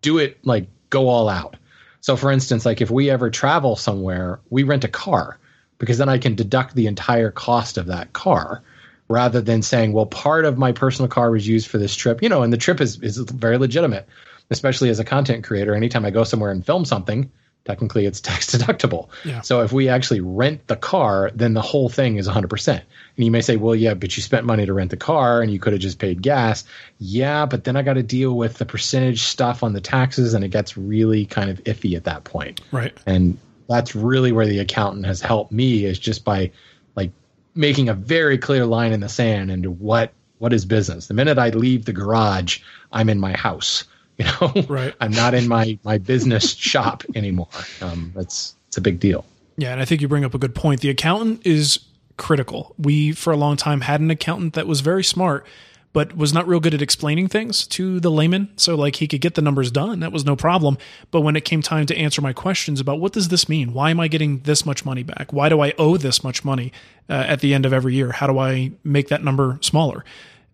do 0.01 0.19
it 0.19 0.39
like 0.45 0.69
go 0.91 1.09
all 1.09 1.29
out. 1.29 1.57
So 2.01 2.17
for 2.17 2.31
instance 2.31 2.65
like 2.65 2.81
if 2.81 2.91
we 2.91 3.11
ever 3.11 3.31
travel 3.31 3.77
somewhere 3.77 4.41
we 4.51 4.63
rent 4.63 4.85
a 4.85 4.89
car 4.89 5.39
because 5.79 5.99
then 5.99 6.09
i 6.09 6.19
can 6.19 6.35
deduct 6.35 6.75
the 6.75 6.87
entire 6.87 7.31
cost 7.31 7.79
of 7.79 7.87
that 7.87 8.13
car 8.13 8.63
rather 9.09 9.41
than 9.41 9.63
saying, 9.63 9.93
well, 9.93 10.07
part 10.07 10.45
of 10.45 10.59
my 10.59 10.73
personal 10.73 11.09
car 11.09 11.31
was 11.31 11.47
used 11.47 11.69
for 11.69 11.79
this 11.79 11.95
trip, 11.95 12.23
you 12.23 12.29
know, 12.29 12.43
and 12.43 12.53
the 12.53 12.57
trip 12.57 12.81
is, 12.81 13.01
is 13.03 13.19
very 13.19 13.59
legitimate, 13.59 14.07
especially 14.51 14.89
as 14.89 14.99
a 14.99 15.05
content 15.05 15.45
creator. 15.45 15.75
Anytime 15.75 16.05
I 16.05 16.11
go 16.11 16.25
somewhere 16.25 16.51
and 16.51 16.65
film 16.65 16.85
something, 16.85 17.31
technically 17.65 18.07
it's 18.07 18.21
tax 18.23 18.47
deductible. 18.55 19.09
Yeah. 19.25 19.43
So 19.43 19.63
if 19.63 19.73
we 19.73 19.89
actually 19.89 20.21
rent 20.21 20.67
the 20.67 20.77
car, 20.77 21.31
then 21.35 21.55
the 21.55 21.61
whole 21.61 21.89
thing 21.89 22.17
is 22.17 22.29
100%. 22.29 22.69
And 22.69 22.83
you 23.25 23.31
may 23.31 23.43
say, 23.43 23.57
well, 23.57 23.75
yeah, 23.75 23.95
but 23.95 24.17
you 24.17 24.23
spent 24.23 24.47
money 24.47 24.67
to 24.67 24.73
rent 24.73 24.91
the 24.91 24.97
car 24.97 25.41
and 25.43 25.51
you 25.53 25.59
could 25.59 25.73
have 25.73 25.83
just 25.83 25.99
paid 25.99 26.21
gas. 26.23 26.65
Yeah, 26.99 27.47
but 27.47 27.65
then 27.65 27.77
I 27.77 27.83
got 27.83 27.95
to 27.95 28.03
deal 28.03 28.35
with 28.35 28.59
the 28.59 28.67
percentage 28.67 29.21
stuff 29.23 29.63
on 29.63 29.73
the 29.73 29.81
taxes 29.81 30.35
and 30.35 30.45
it 30.45 30.49
gets 30.49 30.77
really 30.77 31.27
kind 31.27 31.51
of 31.51 31.63
iffy 31.65 31.97
at 31.97 32.05
that 32.05 32.25
point 32.25 32.61
Right. 32.73 32.97
and 33.07 33.39
that's 33.69 33.95
really 33.95 34.31
where 34.31 34.47
the 34.47 34.59
accountant 34.59 35.07
has 35.07 35.23
helped 35.23 35.51
me 35.51 35.87
is 35.87 35.99
just 35.99 36.23
by 36.23 36.51
making 37.55 37.89
a 37.89 37.95
very 37.95 38.39
clear 38.39 38.67
line 38.67 38.93
in 38.93 39.01
the 39.01 39.09
sand 39.09 39.51
into 39.51 39.71
what 39.71 40.13
what 40.39 40.53
is 40.53 40.65
business 40.65 41.07
the 41.07 41.15
minute 41.15 41.39
i 41.39 41.49
leave 41.51 41.85
the 41.85 41.93
garage 41.93 42.61
i'm 42.93 43.09
in 43.09 43.19
my 43.21 43.33
house 43.37 43.85
you 44.19 44.25
know 44.25 44.53
Right. 44.69 44.95
i'm 45.01 45.13
not 45.13 45.35
in 45.35 45.49
my 45.49 45.79
my 45.85 45.99
business 45.99 46.55
shop 46.71 47.03
anymore 47.15 47.49
um 47.81 48.13
that's 48.15 48.55
it's 48.69 48.77
a 48.77 48.81
big 48.81 48.99
deal 49.01 49.25
Yeah, 49.57 49.71
and 49.73 49.81
I 49.81 49.85
think 49.85 50.01
you 50.01 50.09
bring 50.09 50.25
up 50.25 50.35
a 50.35 50.39
good 50.39 50.55
point. 50.55 50.81
The 50.81 50.91
accountant 50.91 51.47
is 51.47 51.79
critical. 52.17 52.75
We, 52.77 53.13
for 53.13 53.33
a 53.33 53.37
long 53.37 53.57
time, 53.57 53.83
had 53.83 54.01
an 54.01 54.11
accountant 54.11 54.55
that 54.55 54.67
was 54.67 54.81
very 54.81 55.05
smart, 55.05 55.47
but 55.95 56.15
was 56.15 56.35
not 56.35 56.47
real 56.47 56.61
good 56.61 56.75
at 56.75 56.83
explaining 56.83 57.29
things 57.29 57.67
to 57.69 58.01
the 58.01 58.11
layman. 58.11 58.51
So, 58.57 58.75
like, 58.75 58.97
he 58.97 59.09
could 59.09 59.23
get 59.23 59.37
the 59.37 59.43
numbers 59.43 59.71
done, 59.71 60.01
that 60.01 60.13
was 60.13 60.27
no 60.27 60.37
problem. 60.37 60.77
But 61.11 61.23
when 61.23 61.37
it 61.37 61.47
came 61.47 61.63
time 61.63 61.87
to 61.87 61.97
answer 61.97 62.21
my 62.21 62.35
questions 62.35 62.81
about 62.81 63.01
what 63.01 63.13
does 63.13 63.29
this 63.29 63.49
mean? 63.49 63.73
Why 63.73 63.91
am 63.91 64.01
I 64.01 64.09
getting 64.09 64.41
this 64.41 64.67
much 64.67 64.85
money 64.85 65.05
back? 65.05 65.33
Why 65.33 65.49
do 65.49 65.63
I 65.63 65.73
owe 65.79 65.97
this 65.97 66.23
much 66.23 66.45
money 66.45 66.73
uh, 67.09 67.13
at 67.13 67.41
the 67.41 67.55
end 67.55 67.65
of 67.65 67.73
every 67.73 67.95
year? 67.95 68.13
How 68.13 68.27
do 68.27 68.39
I 68.39 68.73
make 68.83 69.09
that 69.09 69.23
number 69.25 69.59
smaller? 69.63 70.05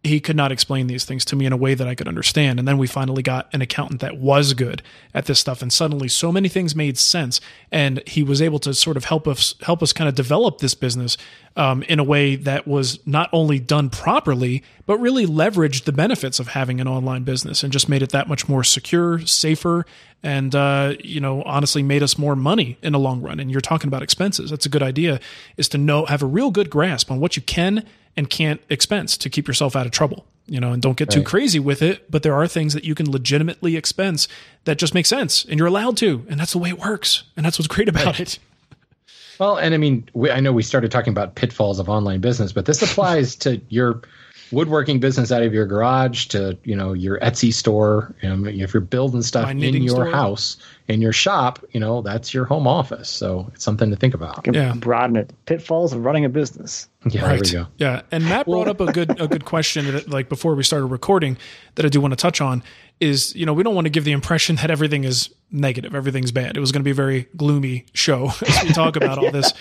He 0.02 0.18
could 0.18 0.36
not 0.36 0.50
explain 0.50 0.86
these 0.86 1.04
things 1.04 1.26
to 1.26 1.36
me 1.36 1.44
in 1.44 1.52
a 1.52 1.58
way 1.58 1.74
that 1.74 1.86
I 1.86 1.94
could 1.94 2.08
understand. 2.08 2.58
And 2.58 2.66
then 2.66 2.78
we 2.78 2.86
finally 2.86 3.22
got 3.22 3.52
an 3.52 3.60
accountant 3.60 4.00
that 4.00 4.16
was 4.16 4.54
good 4.54 4.82
at 5.12 5.26
this 5.26 5.38
stuff. 5.38 5.60
And 5.60 5.70
suddenly 5.70 6.08
so 6.08 6.32
many 6.32 6.48
things 6.48 6.74
made 6.74 6.96
sense. 6.96 7.38
And 7.70 8.02
he 8.06 8.22
was 8.22 8.40
able 8.40 8.58
to 8.60 8.72
sort 8.72 8.96
of 8.96 9.04
help 9.04 9.28
us, 9.28 9.54
help 9.60 9.82
us 9.82 9.92
kind 9.92 10.08
of 10.08 10.14
develop 10.14 10.58
this 10.58 10.72
business 10.74 11.18
um, 11.54 11.82
in 11.82 11.98
a 11.98 12.04
way 12.04 12.36
that 12.36 12.66
was 12.66 13.06
not 13.06 13.28
only 13.30 13.58
done 13.58 13.90
properly, 13.90 14.62
but 14.86 14.98
really 14.98 15.26
leveraged 15.26 15.84
the 15.84 15.92
benefits 15.92 16.40
of 16.40 16.48
having 16.48 16.80
an 16.80 16.88
online 16.88 17.24
business 17.24 17.62
and 17.62 17.70
just 17.70 17.86
made 17.86 18.00
it 18.00 18.10
that 18.10 18.26
much 18.26 18.48
more 18.48 18.64
secure, 18.64 19.20
safer, 19.26 19.84
and, 20.22 20.54
uh, 20.54 20.94
you 21.04 21.20
know, 21.20 21.42
honestly 21.42 21.82
made 21.82 22.02
us 22.02 22.16
more 22.16 22.34
money 22.34 22.78
in 22.82 22.94
the 22.94 22.98
long 22.98 23.20
run. 23.20 23.38
And 23.38 23.50
you're 23.50 23.60
talking 23.60 23.88
about 23.88 24.02
expenses. 24.02 24.48
That's 24.48 24.64
a 24.64 24.70
good 24.70 24.82
idea 24.82 25.20
is 25.58 25.68
to 25.70 25.78
know, 25.78 26.06
have 26.06 26.22
a 26.22 26.26
real 26.26 26.50
good 26.50 26.70
grasp 26.70 27.10
on 27.10 27.20
what 27.20 27.36
you 27.36 27.42
can 27.42 27.84
and 28.16 28.28
can't 28.28 28.60
expense 28.68 29.16
to 29.18 29.30
keep 29.30 29.46
yourself 29.48 29.76
out 29.76 29.86
of 29.86 29.92
trouble 29.92 30.26
you 30.50 30.58
know 30.58 30.72
and 30.72 30.82
don't 30.82 30.96
get 30.96 31.08
too 31.10 31.22
crazy 31.22 31.60
with 31.60 31.80
it. 31.80 32.10
But 32.10 32.22
there 32.22 32.34
are 32.34 32.46
things 32.48 32.74
that 32.74 32.84
you 32.84 32.94
can 32.94 33.10
legitimately 33.10 33.76
expense 33.76 34.28
that 34.64 34.76
just 34.76 34.92
make 34.92 35.06
sense 35.06 35.44
and 35.44 35.58
you're 35.58 35.68
allowed 35.68 35.96
to. 35.98 36.26
And 36.28 36.38
that's 36.38 36.52
the 36.52 36.58
way 36.58 36.70
it 36.70 36.78
works. 36.78 37.22
And 37.36 37.46
that's 37.46 37.58
what's 37.58 37.68
great 37.68 37.88
about 37.88 38.20
it. 38.20 38.38
Well, 39.38 39.56
and 39.56 39.72
I 39.72 39.78
mean, 39.78 40.06
we, 40.12 40.30
I 40.30 40.40
know 40.40 40.52
we 40.52 40.62
started 40.62 40.90
talking 40.90 41.12
about 41.12 41.34
pitfalls 41.34 41.78
of 41.78 41.88
online 41.88 42.20
business, 42.20 42.52
but 42.52 42.66
this 42.66 42.82
applies 42.90 43.36
to 43.36 43.60
your 43.68 44.02
woodworking 44.52 45.00
business 45.00 45.30
out 45.30 45.42
of 45.42 45.54
your 45.54 45.66
garage 45.66 46.26
to 46.26 46.58
you 46.64 46.74
know 46.76 46.92
your 46.92 47.18
Etsy 47.20 47.52
store. 47.52 48.14
Um, 48.22 48.46
if 48.46 48.74
you're 48.74 48.80
building 48.80 49.22
stuff 49.22 49.44
My 49.46 49.52
in 49.52 49.82
your 49.82 49.96
store. 49.96 50.10
house, 50.10 50.56
in 50.88 51.00
your 51.00 51.12
shop, 51.12 51.64
you 51.72 51.80
know 51.80 52.02
that's 52.02 52.34
your 52.34 52.44
home 52.44 52.66
office. 52.66 53.08
So 53.08 53.50
it's 53.54 53.64
something 53.64 53.90
to 53.90 53.96
think 53.96 54.14
about. 54.14 54.46
Yeah. 54.52 54.74
broaden 54.74 55.16
it. 55.16 55.32
Pitfalls 55.46 55.92
of 55.92 56.04
running 56.04 56.24
a 56.24 56.28
business. 56.28 56.88
Yeah, 57.08 57.28
there 57.28 57.40
we 57.40 57.50
go. 57.50 57.66
Yeah, 57.78 58.02
and 58.10 58.24
Matt 58.24 58.46
brought 58.46 58.68
up 58.68 58.80
a 58.80 58.92
good 58.92 59.20
a 59.20 59.26
good 59.28 59.44
question 59.44 59.86
that, 59.92 60.08
like 60.08 60.28
before 60.28 60.54
we 60.54 60.62
started 60.62 60.86
recording 60.86 61.38
that 61.76 61.86
I 61.86 61.88
do 61.88 62.00
want 62.00 62.12
to 62.12 62.16
touch 62.16 62.40
on 62.40 62.62
is 63.00 63.34
you 63.34 63.46
know 63.46 63.54
we 63.54 63.62
don't 63.62 63.74
want 63.74 63.86
to 63.86 63.90
give 63.90 64.04
the 64.04 64.12
impression 64.12 64.56
that 64.56 64.70
everything 64.70 65.04
is 65.04 65.30
negative, 65.50 65.94
everything's 65.94 66.32
bad. 66.32 66.56
It 66.56 66.60
was 66.60 66.72
going 66.72 66.80
to 66.80 66.84
be 66.84 66.90
a 66.90 66.94
very 66.94 67.28
gloomy 67.36 67.86
show 67.92 68.30
as 68.46 68.62
we 68.62 68.72
talk 68.72 68.96
about 68.96 69.18
all 69.18 69.30
this 69.30 69.52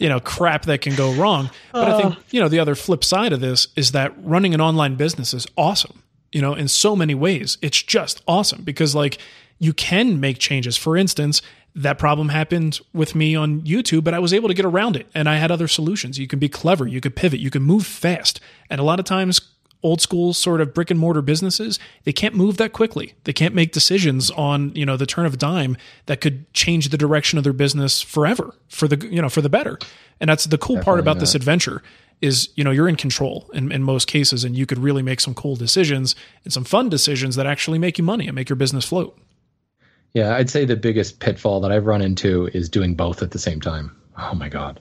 you 0.00 0.08
know 0.08 0.18
crap 0.18 0.62
that 0.62 0.80
can 0.80 0.96
go 0.96 1.12
wrong. 1.12 1.50
But 1.72 1.88
I 1.88 2.02
think 2.02 2.16
you 2.32 2.40
know 2.40 2.48
the 2.48 2.58
other 2.58 2.74
flip 2.74 3.04
side 3.04 3.32
of 3.32 3.40
this 3.40 3.68
is 3.76 3.92
that 3.92 4.12
running 4.24 4.54
an 4.54 4.60
online 4.60 4.96
business 4.96 5.32
is 5.32 5.46
awesome. 5.56 6.02
You 6.32 6.40
know, 6.40 6.54
in 6.54 6.66
so 6.66 6.96
many 6.96 7.14
ways, 7.14 7.58
it's 7.62 7.80
just 7.82 8.22
awesome 8.26 8.62
because 8.62 8.94
like 8.94 9.18
you 9.58 9.72
can 9.72 10.18
make 10.18 10.38
changes. 10.38 10.76
For 10.76 10.96
instance, 10.96 11.42
that 11.74 11.98
problem 11.98 12.30
happened 12.30 12.80
with 12.92 13.14
me 13.14 13.36
on 13.36 13.60
YouTube, 13.60 14.02
but 14.02 14.14
I 14.14 14.18
was 14.18 14.32
able 14.32 14.48
to 14.48 14.54
get 14.54 14.64
around 14.64 14.96
it 14.96 15.06
and 15.14 15.28
I 15.28 15.36
had 15.36 15.50
other 15.50 15.68
solutions. 15.68 16.18
You 16.18 16.26
can 16.26 16.38
be 16.38 16.48
clever, 16.48 16.86
you 16.86 17.00
could 17.00 17.14
pivot, 17.14 17.40
you 17.40 17.50
can 17.50 17.62
move 17.62 17.86
fast. 17.86 18.40
And 18.68 18.80
a 18.80 18.84
lot 18.84 18.98
of 18.98 19.04
times, 19.04 19.40
old 19.82 20.00
school 20.00 20.32
sort 20.34 20.60
of 20.60 20.74
brick 20.74 20.90
and 20.90 21.00
mortar 21.00 21.22
businesses, 21.22 21.78
they 22.04 22.12
can't 22.12 22.34
move 22.34 22.56
that 22.58 22.72
quickly. 22.72 23.14
They 23.24 23.32
can't 23.32 23.54
make 23.54 23.72
decisions 23.72 24.30
on, 24.32 24.74
you 24.74 24.84
know, 24.84 24.96
the 24.96 25.06
turn 25.06 25.26
of 25.26 25.34
a 25.34 25.36
dime 25.36 25.76
that 26.06 26.20
could 26.20 26.52
change 26.52 26.88
the 26.90 26.98
direction 26.98 27.38
of 27.38 27.44
their 27.44 27.52
business 27.52 28.02
forever 28.02 28.54
for 28.68 28.86
the, 28.86 29.06
you 29.08 29.22
know, 29.22 29.28
for 29.28 29.40
the 29.40 29.48
better. 29.48 29.78
And 30.20 30.28
that's 30.28 30.44
the 30.44 30.58
cool 30.58 30.80
part 30.80 31.00
about 31.00 31.18
this 31.18 31.34
adventure 31.34 31.82
is, 32.20 32.50
you 32.54 32.62
know, 32.62 32.70
you're 32.70 32.88
in 32.88 32.96
control 32.96 33.48
in, 33.54 33.72
in 33.72 33.82
most 33.82 34.06
cases 34.06 34.44
and 34.44 34.54
you 34.54 34.66
could 34.66 34.78
really 34.78 35.02
make 35.02 35.20
some 35.20 35.34
cool 35.34 35.56
decisions 35.56 36.14
and 36.44 36.52
some 36.52 36.64
fun 36.64 36.90
decisions 36.90 37.36
that 37.36 37.46
actually 37.46 37.78
make 37.78 37.96
you 37.96 38.04
money 38.04 38.26
and 38.26 38.34
make 38.34 38.48
your 38.48 38.56
business 38.56 38.84
float. 38.84 39.18
Yeah, 40.12 40.34
I'd 40.36 40.50
say 40.50 40.64
the 40.64 40.76
biggest 40.76 41.20
pitfall 41.20 41.60
that 41.60 41.72
I've 41.72 41.86
run 41.86 42.02
into 42.02 42.48
is 42.48 42.68
doing 42.68 42.94
both 42.94 43.22
at 43.22 43.30
the 43.30 43.38
same 43.38 43.60
time. 43.60 43.96
Oh 44.18 44.34
my 44.34 44.48
god. 44.48 44.80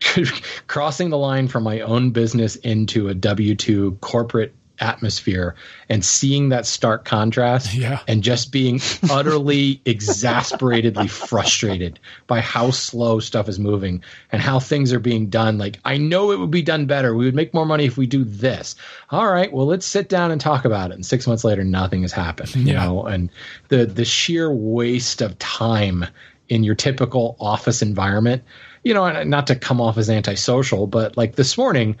crossing 0.66 1.10
the 1.10 1.18
line 1.18 1.48
from 1.48 1.62
my 1.62 1.80
own 1.80 2.10
business 2.10 2.56
into 2.56 3.08
a 3.08 3.14
W 3.14 3.54
two 3.54 3.96
corporate 4.00 4.54
atmosphere 4.82 5.54
and 5.90 6.02
seeing 6.02 6.48
that 6.48 6.64
stark 6.64 7.04
contrast 7.04 7.74
Yeah. 7.74 8.00
and 8.08 8.22
just 8.22 8.50
being 8.50 8.80
utterly 9.10 9.82
exasperatedly 9.84 11.06
frustrated 11.06 12.00
by 12.26 12.40
how 12.40 12.70
slow 12.70 13.20
stuff 13.20 13.46
is 13.46 13.58
moving 13.58 14.02
and 14.32 14.40
how 14.40 14.58
things 14.58 14.94
are 14.94 14.98
being 14.98 15.28
done. 15.28 15.58
Like 15.58 15.78
i 15.84 15.98
know 15.98 16.30
it 16.30 16.38
would 16.38 16.50
be 16.50 16.62
done 16.62 16.86
better. 16.86 17.14
We 17.14 17.26
would 17.26 17.34
make 17.34 17.52
more 17.52 17.66
money 17.66 17.84
if 17.84 17.98
we 17.98 18.06
do 18.06 18.24
this. 18.24 18.74
All 19.10 19.30
right 19.30 19.52
well 19.52 19.66
let's 19.66 19.84
sit 19.84 20.08
down 20.08 20.30
and 20.30 20.40
talk 20.40 20.64
about 20.64 20.92
it. 20.92 20.94
And 20.94 21.04
six 21.04 21.26
months 21.26 21.44
later 21.44 21.62
nothing 21.62 22.00
has 22.00 22.12
happened 22.12 22.54
you 22.56 22.72
Yeah. 22.72 22.86
know? 22.86 23.04
And 23.04 23.28
the 23.68 23.84
the 23.84 24.06
sheer 24.06 24.50
waste 24.50 25.20
of 25.20 25.38
time 25.38 26.06
in 26.48 26.64
your 26.64 26.74
typical 26.74 27.36
office 27.38 27.82
environment 27.82 28.42
you 28.84 28.94
know 28.94 29.22
not 29.24 29.46
to 29.46 29.54
come 29.54 29.80
off 29.80 29.98
as 29.98 30.10
antisocial 30.10 30.86
but 30.86 31.16
like 31.16 31.36
this 31.36 31.56
morning 31.56 31.96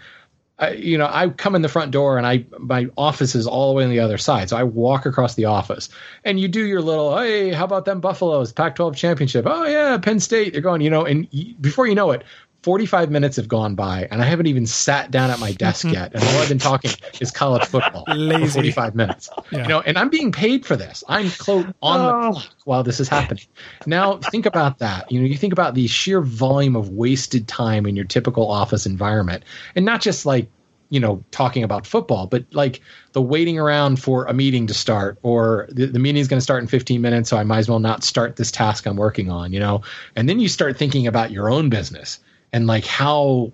I, 0.60 0.72
you 0.72 0.98
know, 0.98 1.08
I 1.10 1.30
come 1.30 1.54
in 1.54 1.62
the 1.62 1.68
front 1.68 1.90
door 1.90 2.18
and 2.18 2.26
I 2.26 2.44
my 2.58 2.86
office 2.96 3.34
is 3.34 3.46
all 3.46 3.70
the 3.70 3.76
way 3.76 3.84
on 3.84 3.90
the 3.90 4.00
other 4.00 4.18
side. 4.18 4.50
So 4.50 4.56
I 4.56 4.62
walk 4.62 5.06
across 5.06 5.34
the 5.34 5.46
office 5.46 5.88
and 6.24 6.38
you 6.38 6.48
do 6.48 6.66
your 6.66 6.82
little, 6.82 7.16
hey, 7.18 7.50
how 7.52 7.64
about 7.64 7.86
them 7.86 8.00
Buffaloes, 8.00 8.52
Pac-12 8.52 8.94
championship? 8.94 9.46
Oh 9.48 9.64
yeah, 9.64 9.96
Penn 9.96 10.20
State. 10.20 10.52
You're 10.52 10.62
going, 10.62 10.82
you 10.82 10.90
know, 10.90 11.04
and 11.06 11.26
before 11.62 11.86
you 11.86 11.94
know 11.94 12.10
it, 12.10 12.24
45 12.62 13.10
minutes 13.10 13.36
have 13.36 13.48
gone 13.48 13.74
by 13.74 14.06
and 14.10 14.20
I 14.20 14.26
haven't 14.26 14.46
even 14.46 14.66
sat 14.66 15.10
down 15.10 15.30
at 15.30 15.38
my 15.38 15.52
desk 15.52 15.84
yet. 15.90 16.12
And 16.14 16.22
all 16.22 16.42
I've 16.42 16.48
been 16.48 16.58
talking 16.58 16.90
is 17.20 17.30
college 17.30 17.64
football 17.64 18.04
for 18.06 18.14
Lazy. 18.14 18.52
45 18.52 18.94
minutes. 18.94 19.30
Yeah. 19.50 19.62
You 19.62 19.68
know, 19.68 19.80
and 19.80 19.96
I'm 19.96 20.10
being 20.10 20.30
paid 20.30 20.66
for 20.66 20.76
this. 20.76 21.02
I'm 21.08 21.30
quote 21.30 21.66
on 21.82 22.00
the 22.00 22.28
oh. 22.28 22.32
clock 22.32 22.54
while 22.64 22.82
this 22.82 23.00
is 23.00 23.08
happening. 23.08 23.44
Now 23.86 24.18
think 24.18 24.46
about 24.46 24.78
that. 24.78 25.10
You 25.10 25.20
know, 25.20 25.26
you 25.26 25.36
think 25.36 25.52
about 25.52 25.74
the 25.74 25.86
sheer 25.86 26.20
volume 26.20 26.76
of 26.76 26.90
wasted 26.90 27.48
time 27.48 27.86
in 27.86 27.96
your 27.96 28.04
typical 28.04 28.50
office 28.50 28.86
environment, 28.86 29.44
and 29.74 29.84
not 29.84 30.00
just 30.00 30.26
like 30.26 30.48
you 30.90 31.00
know 31.00 31.24
talking 31.30 31.62
about 31.62 31.86
football, 31.86 32.26
but 32.26 32.44
like 32.52 32.80
the 33.12 33.22
waiting 33.22 33.58
around 33.58 34.00
for 34.00 34.24
a 34.26 34.34
meeting 34.34 34.66
to 34.66 34.74
start, 34.74 35.18
or 35.22 35.68
the, 35.70 35.86
the 35.86 35.98
meeting 35.98 36.20
is 36.20 36.28
going 36.28 36.38
to 36.38 36.44
start 36.44 36.62
in 36.62 36.68
15 36.68 37.00
minutes, 37.00 37.30
so 37.30 37.36
I 37.36 37.44
might 37.44 37.58
as 37.58 37.68
well 37.68 37.80
not 37.80 38.04
start 38.04 38.36
this 38.36 38.50
task 38.50 38.86
I'm 38.86 38.96
working 38.96 39.30
on. 39.30 39.52
You 39.52 39.60
know, 39.60 39.82
and 40.16 40.28
then 40.28 40.40
you 40.40 40.48
start 40.48 40.76
thinking 40.76 41.06
about 41.06 41.30
your 41.30 41.50
own 41.50 41.70
business 41.70 42.20
and 42.52 42.66
like 42.66 42.84
how 42.84 43.52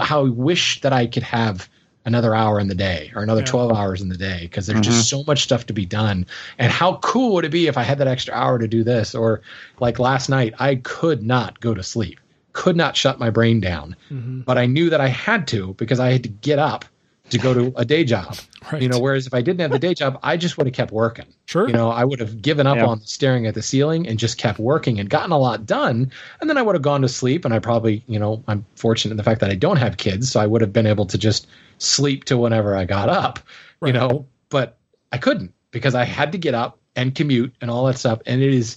how 0.00 0.24
I 0.24 0.28
wish 0.28 0.80
that 0.80 0.92
I 0.92 1.06
could 1.06 1.22
have 1.22 1.68
another 2.04 2.34
hour 2.34 2.58
in 2.58 2.68
the 2.68 2.74
day 2.74 3.12
or 3.14 3.22
another 3.22 3.42
12 3.42 3.70
hours 3.70 4.00
in 4.00 4.08
the 4.08 4.16
day 4.16 4.40
because 4.42 4.66
there's 4.66 4.80
just 4.80 5.12
mm-hmm. 5.12 5.20
so 5.20 5.24
much 5.26 5.42
stuff 5.42 5.66
to 5.66 5.74
be 5.74 5.84
done. 5.84 6.26
And 6.58 6.72
how 6.72 6.96
cool 6.96 7.34
would 7.34 7.44
it 7.44 7.50
be 7.50 7.66
if 7.66 7.76
i 7.76 7.82
had 7.82 7.98
that 7.98 8.08
extra 8.08 8.34
hour 8.34 8.58
to 8.58 8.66
do 8.66 8.82
this? 8.82 9.14
Or 9.14 9.42
like 9.78 9.98
last 9.98 10.28
night 10.28 10.54
i 10.58 10.76
could 10.76 11.22
not 11.22 11.60
go 11.60 11.74
to 11.74 11.82
sleep. 11.82 12.18
Could 12.54 12.76
not 12.76 12.96
shut 12.96 13.18
my 13.18 13.30
brain 13.30 13.60
down. 13.60 13.94
Mm-hmm. 14.10 14.40
But 14.40 14.58
i 14.58 14.64
knew 14.66 14.88
that 14.90 15.00
i 15.00 15.08
had 15.08 15.46
to 15.48 15.74
because 15.74 16.00
i 16.00 16.10
had 16.10 16.22
to 16.22 16.30
get 16.30 16.58
up 16.58 16.86
to 17.30 17.38
go 17.38 17.52
to 17.54 17.72
a 17.76 17.84
day 17.84 18.04
job 18.04 18.36
Right. 18.72 18.82
you 18.82 18.88
know 18.88 18.98
whereas 18.98 19.26
if 19.26 19.32
i 19.34 19.40
didn't 19.40 19.60
have 19.60 19.70
the 19.70 19.78
day 19.78 19.94
job 19.94 20.18
i 20.22 20.36
just 20.36 20.58
would 20.58 20.66
have 20.66 20.74
kept 20.74 20.92
working 20.92 21.24
Sure. 21.46 21.66
you 21.66 21.72
know 21.72 21.90
i 21.90 22.04
would 22.04 22.20
have 22.20 22.42
given 22.42 22.66
up 22.66 22.76
Yeah. 22.76 22.86
on 22.86 23.00
staring 23.02 23.46
at 23.46 23.54
the 23.54 23.62
ceiling 23.62 24.06
and 24.06 24.18
just 24.18 24.36
kept 24.38 24.58
working 24.58 25.00
and 25.00 25.08
gotten 25.08 25.32
a 25.32 25.38
lot 25.38 25.64
done 25.66 26.10
and 26.40 26.50
then 26.50 26.58
i 26.58 26.62
would 26.62 26.74
have 26.74 26.82
gone 26.82 27.00
to 27.02 27.08
sleep 27.08 27.44
and 27.44 27.54
i 27.54 27.58
probably 27.58 28.02
you 28.06 28.18
know 28.18 28.42
i'm 28.48 28.64
fortunate 28.74 29.10
in 29.12 29.16
the 29.16 29.22
fact 29.22 29.40
that 29.40 29.50
i 29.50 29.54
don't 29.54 29.78
have 29.78 29.96
kids 29.96 30.30
so 30.30 30.40
i 30.40 30.46
would 30.46 30.60
have 30.60 30.72
been 30.72 30.86
able 30.86 31.06
to 31.06 31.16
just 31.16 31.46
sleep 31.78 32.24
to 32.24 32.36
whenever 32.36 32.76
i 32.76 32.84
got 32.84 33.08
up 33.08 33.38
you 33.84 33.92
know 33.92 34.26
but 34.50 34.76
i 35.12 35.18
couldn't 35.18 35.52
because 35.70 35.94
i 35.94 36.04
had 36.04 36.32
to 36.32 36.38
get 36.38 36.54
up 36.54 36.78
and 36.96 37.14
commute 37.14 37.54
and 37.60 37.70
all 37.70 37.86
that 37.86 37.96
stuff 37.98 38.20
and 38.26 38.42
it 38.42 38.52
is 38.52 38.76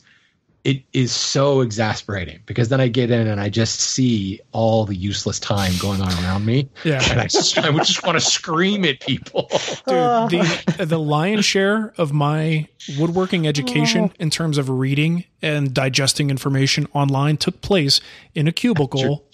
it 0.63 0.84
is 0.93 1.12
so 1.12 1.62
exasperating 1.62 2.39
because 2.45 2.69
then 2.69 2.80
I 2.80 2.88
get 2.88 3.10
in 3.10 3.26
and 3.26 3.41
I 3.41 3.50
just 3.50 3.80
see 3.80 4.39
all 4.52 4.86
the 4.86 4.95
useless 4.95 5.39
time 5.39 5.71
going 5.80 6.02
on 6.02 6.12
around 6.24 6.45
me. 6.45 6.69
Yeah. 6.84 7.02
And 7.10 7.19
I 7.19 7.28
just, 7.28 7.58
I 7.58 7.69
would 7.71 7.84
just 7.84 8.06
want 8.06 8.19
to 8.19 8.24
scream 8.24 8.86
at 8.86 9.00
people. 9.00 9.47
Dude, 9.50 9.88
the 9.88 10.86
the 10.86 11.00
lion's 11.00 11.45
share 11.45 11.93
of 11.97 12.13
my 12.13 12.67
woodworking 13.00 13.47
education 13.47 14.12
in 14.19 14.30
terms 14.30 14.58
of 14.58 14.69
reading 14.69 15.26
and 15.41 15.74
digesting 15.74 16.30
information 16.30 16.88
online 16.93 17.38
took 17.38 17.62
place 17.62 18.00
in 18.36 18.47
a 18.47 18.52
cubicle 18.52 19.26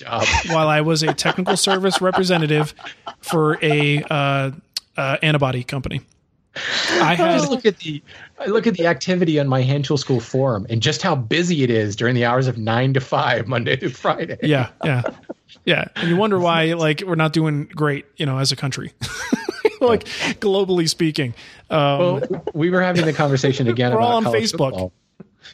while 0.48 0.70
I 0.70 0.80
was 0.82 1.04
a 1.04 1.14
technical 1.14 1.58
service 1.58 2.00
representative 2.00 2.74
for 3.20 3.58
a 3.62 4.02
uh, 4.04 4.52
uh, 4.96 5.18
antibody 5.22 5.64
company. 5.64 6.02
I 7.02 7.16
just 7.16 7.50
look 7.50 7.66
at 7.66 7.78
the 7.80 8.02
I 8.40 8.46
look 8.48 8.68
at 8.68 8.76
the 8.76 8.88
activity 8.88 9.40
on 9.40 9.48
my 9.48 9.62
hand 9.62 9.86
tool 9.86 9.98
school 9.98 10.20
forum 10.20 10.66
and 10.70 10.82
just 10.82 11.02
how 11.02 11.16
busy 11.16 11.64
it 11.64 11.70
is 11.70 11.96
during 11.96 12.16
the 12.16 12.26
hours 12.26 12.48
of 12.48 12.58
nine 12.58 12.94
to 12.94 13.00
five, 13.02 13.48
Monday 13.48 13.76
through 13.76 13.90
Friday. 13.90 14.38
yeah, 14.44 14.70
yeah, 14.84 15.02
yeah, 15.66 15.86
and 15.96 16.10
you 16.10 16.16
wonder 16.18 16.40
why 16.40 16.74
like 16.74 17.02
we're 17.06 17.16
not 17.16 17.34
doing 17.34 17.66
great, 17.76 18.06
you 18.18 18.26
know, 18.26 18.38
as 18.38 18.52
a 18.52 18.56
country, 18.56 18.94
like 19.82 20.06
globally 20.40 20.90
speaking. 20.90 21.34
Um, 21.70 22.00
Well, 22.00 22.46
we 22.54 22.70
were 22.70 22.82
having 22.82 23.06
the 23.06 23.14
conversation 23.14 23.68
again 23.70 23.92
We're 23.92 23.98
about 24.00 24.10
all 24.12 24.18
on 24.18 24.24
Facebook. 24.26 24.72
football. 24.72 24.94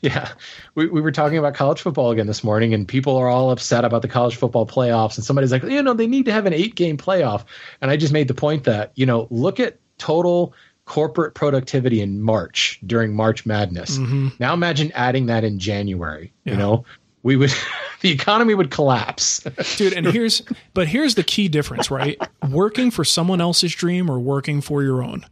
Yeah, 0.02 0.30
we, 0.74 0.88
we 0.88 1.02
were 1.02 1.12
talking 1.12 1.38
about 1.38 1.54
college 1.54 1.80
football 1.80 2.10
again 2.10 2.26
this 2.26 2.44
morning, 2.44 2.74
and 2.74 2.88
people 2.88 3.16
are 3.16 3.28
all 3.30 3.52
upset 3.52 3.86
about 3.86 4.02
the 4.02 4.08
college 4.08 4.36
football 4.36 4.66
playoffs. 4.66 5.18
And 5.18 5.24
somebody's 5.24 5.52
like, 5.52 5.62
you 5.64 5.84
know, 5.84 5.94
they 5.94 6.08
need 6.08 6.26
to 6.26 6.32
have 6.32 6.48
an 6.48 6.54
eight 6.54 6.74
game 6.74 6.98
playoff. 6.98 7.46
And 7.80 7.92
I 7.92 7.96
just 7.96 8.12
made 8.12 8.28
the 8.28 8.34
point 8.34 8.64
that, 8.64 8.92
you 8.96 9.06
know, 9.06 9.28
look 9.30 9.60
at 9.60 9.78
total 10.00 10.54
corporate 10.86 11.34
productivity 11.34 12.02
in 12.02 12.22
March 12.22 12.80
during 12.86 13.16
March 13.16 13.46
Madness. 13.46 13.98
Mm-hmm. 13.98 14.30
Now 14.40 14.54
imagine 14.54 14.92
adding 14.94 15.28
that 15.28 15.44
in 15.44 15.58
January. 15.60 16.34
You 16.44 16.56
know, 16.58 16.84
we 17.24 17.36
would, 17.38 17.54
the 18.02 18.12
economy 18.12 18.54
would 18.54 18.70
collapse. 18.70 19.40
dude 19.78 19.94
and 19.94 20.06
here's 20.08 20.42
but 20.74 20.88
here's 20.88 21.16
the 21.16 21.24
key 21.24 21.48
difference 21.48 21.90
right 21.90 22.18
working 22.50 22.92
for 22.92 23.06
someone 23.06 23.40
else's 23.40 23.74
dream 23.74 24.10
or 24.12 24.20
working 24.20 24.60
for 24.60 24.84
your 24.84 25.02
own 25.02 25.26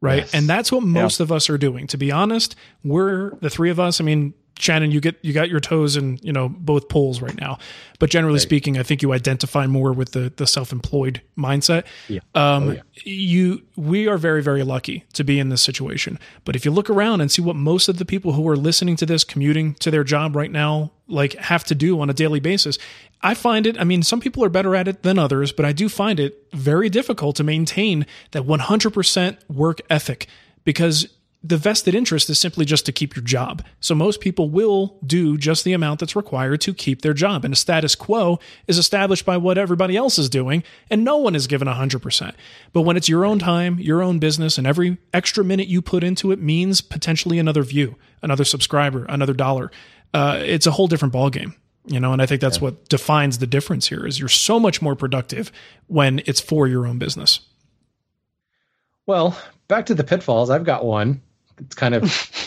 right 0.00 0.18
Yes. 0.22 0.34
and 0.34 0.48
that's 0.48 0.72
what 0.72 0.82
most 0.82 1.20
of 1.20 1.30
us 1.30 1.48
are 1.48 1.58
doing 1.58 1.86
to 1.88 1.96
be 1.96 2.10
honest 2.10 2.56
we're 2.84 3.30
the 3.40 3.50
three 3.50 3.70
of 3.70 3.78
us 3.78 4.00
i 4.00 4.04
mean 4.04 4.34
shannon 4.58 4.90
you 4.90 5.00
get 5.00 5.16
you 5.22 5.32
got 5.32 5.48
your 5.48 5.60
toes 5.60 5.96
in 5.96 6.18
you 6.22 6.32
know 6.32 6.48
both 6.48 6.88
poles 6.88 7.22
right 7.22 7.38
now 7.40 7.58
but 7.98 8.10
generally 8.10 8.38
speaking 8.38 8.78
i 8.78 8.82
think 8.82 9.02
you 9.02 9.12
identify 9.12 9.66
more 9.66 9.92
with 9.92 10.12
the 10.12 10.32
the 10.36 10.46
self-employed 10.46 11.20
mindset 11.36 11.84
Yeah. 12.08 12.20
um 12.34 12.68
Oh, 12.68 12.72
yeah. 12.72 12.80
you 13.04 13.62
we 13.76 14.08
are 14.08 14.18
very 14.18 14.42
very 14.42 14.62
lucky 14.64 15.04
to 15.14 15.24
be 15.24 15.38
in 15.38 15.48
this 15.48 15.62
situation 15.62 16.18
but 16.44 16.56
if 16.56 16.64
you 16.64 16.70
look 16.70 16.90
around 16.90 17.20
and 17.20 17.30
see 17.30 17.42
what 17.42 17.56
most 17.56 17.88
of 17.88 17.98
the 17.98 18.04
people 18.04 18.32
who 18.32 18.48
are 18.48 18.56
listening 18.56 18.96
to 18.96 19.06
this 19.06 19.24
commuting 19.24 19.74
to 19.76 19.90
their 19.90 20.04
job 20.04 20.34
right 20.36 20.50
now 20.50 20.90
like 21.06 21.34
have 21.34 21.64
to 21.64 21.74
do 21.74 22.00
on 22.00 22.10
a 22.10 22.14
daily 22.14 22.40
basis 22.40 22.78
i 23.22 23.34
find 23.34 23.66
it 23.66 23.78
i 23.80 23.84
mean 23.84 24.02
some 24.02 24.20
people 24.20 24.44
are 24.44 24.48
better 24.50 24.74
at 24.74 24.86
it 24.88 25.02
than 25.02 25.18
others 25.18 25.52
but 25.52 25.64
i 25.64 25.72
do 25.72 25.88
find 25.88 26.18
it 26.20 26.46
very 26.52 26.88
difficult 26.88 27.36
to 27.36 27.44
maintain 27.44 28.04
that 28.32 28.42
100% 28.42 29.38
work 29.48 29.80
ethic 29.90 30.26
because 30.64 31.08
the 31.42 31.56
vested 31.56 31.94
interest 31.94 32.28
is 32.28 32.38
simply 32.38 32.64
just 32.64 32.84
to 32.86 32.92
keep 32.92 33.14
your 33.14 33.24
job. 33.24 33.64
So 33.78 33.94
most 33.94 34.20
people 34.20 34.50
will 34.50 34.98
do 35.06 35.38
just 35.38 35.62
the 35.62 35.72
amount 35.72 36.00
that's 36.00 36.16
required 36.16 36.60
to 36.62 36.74
keep 36.74 37.02
their 37.02 37.14
job. 37.14 37.44
And 37.44 37.54
a 37.54 37.56
status 37.56 37.94
quo 37.94 38.40
is 38.66 38.76
established 38.76 39.24
by 39.24 39.36
what 39.36 39.56
everybody 39.56 39.96
else 39.96 40.18
is 40.18 40.28
doing, 40.28 40.64
and 40.90 41.04
no 41.04 41.16
one 41.16 41.36
is 41.36 41.46
given 41.46 41.68
100%. 41.68 42.34
But 42.72 42.82
when 42.82 42.96
it's 42.96 43.08
your 43.08 43.24
own 43.24 43.38
time, 43.38 43.78
your 43.78 44.02
own 44.02 44.18
business, 44.18 44.58
and 44.58 44.66
every 44.66 44.98
extra 45.14 45.44
minute 45.44 45.68
you 45.68 45.80
put 45.80 46.02
into 46.02 46.32
it 46.32 46.40
means 46.40 46.80
potentially 46.80 47.38
another 47.38 47.62
view, 47.62 47.96
another 48.20 48.44
subscriber, 48.44 49.04
another 49.08 49.34
dollar, 49.34 49.70
uh, 50.14 50.40
it's 50.42 50.66
a 50.66 50.72
whole 50.72 50.88
different 50.88 51.14
ballgame. 51.14 51.54
You 51.86 52.00
know, 52.00 52.12
and 52.12 52.20
I 52.20 52.26
think 52.26 52.42
that's 52.42 52.60
what 52.60 52.88
defines 52.90 53.38
the 53.38 53.46
difference 53.46 53.88
here 53.88 54.06
is 54.06 54.18
you're 54.18 54.28
so 54.28 54.60
much 54.60 54.82
more 54.82 54.94
productive 54.94 55.50
when 55.86 56.20
it's 56.26 56.40
for 56.40 56.66
your 56.68 56.86
own 56.86 56.98
business. 56.98 57.40
Well, 59.06 59.40
back 59.68 59.86
to 59.86 59.94
the 59.94 60.04
pitfalls. 60.04 60.50
I've 60.50 60.64
got 60.64 60.84
one. 60.84 61.22
It's 61.60 61.74
kind 61.74 61.94
of 61.94 62.40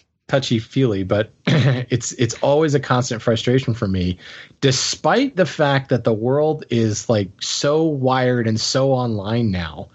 touchy 0.28 0.58
feely, 0.58 1.04
but 1.04 1.30
it's 1.46 2.12
it's 2.12 2.34
always 2.42 2.74
a 2.74 2.80
constant 2.80 3.22
frustration 3.22 3.74
for 3.74 3.86
me, 3.88 4.18
despite 4.60 5.36
the 5.36 5.46
fact 5.46 5.88
that 5.90 6.04
the 6.04 6.12
world 6.14 6.64
is 6.70 7.08
like 7.08 7.30
so 7.40 7.84
wired 7.84 8.46
and 8.46 8.60
so 8.60 8.92
online 8.92 9.50
now. 9.50 9.88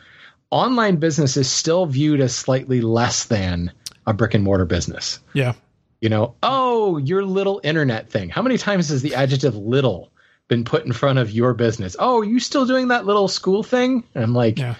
Online 0.50 0.98
business 0.98 1.38
is 1.38 1.50
still 1.50 1.86
viewed 1.86 2.20
as 2.20 2.36
slightly 2.36 2.82
less 2.82 3.26
than 3.26 3.72
a 4.06 4.14
brick 4.14 4.34
and 4.34 4.44
mortar 4.44 4.66
business. 4.66 5.20
Yeah. 5.34 5.54
You 6.02 6.10
know, 6.10 6.36
oh, 6.44 6.98
your 6.98 7.24
little 7.24 7.62
internet 7.64 8.10
thing. 8.10 8.30
How 8.30 8.42
many 8.42 8.58
times 8.58 8.90
has 8.90 9.02
the 9.02 9.16
adjective 9.16 9.56
little 9.56 10.12
been 10.48 10.66
put 10.66 10.86
in 10.86 10.92
front 10.92 11.20
of 11.20 11.32
your 11.32 11.54
business? 11.54 11.96
Oh, 12.00 12.22
you 12.22 12.40
still 12.40 12.66
doing 12.66 12.90
that 12.90 13.06
little 13.06 13.28
school 13.30 13.64
thing? 13.64 14.04
And 14.16 14.24
I'm 14.24 14.34
like, 14.34 14.58
Yeah. 14.60 14.76